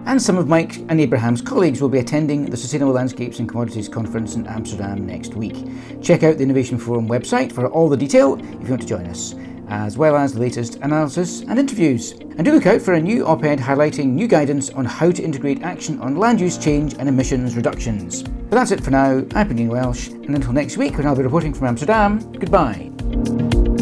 And 0.05 0.21
some 0.21 0.37
of 0.37 0.47
Mike 0.47 0.77
and 0.89 0.99
Abraham's 0.99 1.41
colleagues 1.41 1.81
will 1.81 1.89
be 1.89 1.99
attending 1.99 2.45
the 2.45 2.57
Sustainable 2.57 2.93
Landscapes 2.93 3.39
and 3.39 3.47
Commodities 3.47 3.87
Conference 3.87 4.35
in 4.35 4.45
Amsterdam 4.47 5.05
next 5.05 5.33
week. 5.33 5.65
Check 6.01 6.23
out 6.23 6.37
the 6.37 6.43
Innovation 6.43 6.77
Forum 6.77 7.07
website 7.07 7.51
for 7.51 7.67
all 7.67 7.87
the 7.87 7.97
detail 7.97 8.35
if 8.35 8.63
you 8.63 8.69
want 8.69 8.81
to 8.81 8.87
join 8.87 9.05
us, 9.07 9.33
as 9.69 9.97
well 9.97 10.15
as 10.15 10.33
the 10.33 10.39
latest 10.39 10.75
analysis 10.81 11.41
and 11.41 11.57
interviews. 11.57 12.11
And 12.11 12.43
do 12.43 12.51
look 12.51 12.65
out 12.65 12.81
for 12.81 12.95
a 12.95 13.01
new 13.01 13.25
op 13.25 13.43
ed 13.43 13.59
highlighting 13.59 14.07
new 14.07 14.27
guidance 14.27 14.69
on 14.71 14.85
how 14.85 15.09
to 15.09 15.23
integrate 15.23 15.63
action 15.63 15.99
on 16.01 16.17
land 16.17 16.41
use 16.41 16.57
change 16.57 16.95
and 16.99 17.07
emissions 17.07 17.55
reductions. 17.55 18.23
But 18.23 18.57
that's 18.57 18.71
it 18.71 18.83
for 18.83 18.91
now. 18.91 19.23
I've 19.33 19.47
been 19.47 19.59
Ian 19.59 19.69
Welsh, 19.69 20.09
and 20.09 20.35
until 20.35 20.53
next 20.53 20.77
week 20.77 20.97
when 20.97 21.07
I'll 21.07 21.15
be 21.15 21.23
reporting 21.23 21.53
from 21.53 21.67
Amsterdam, 21.67 22.19
goodbye. 22.33 23.72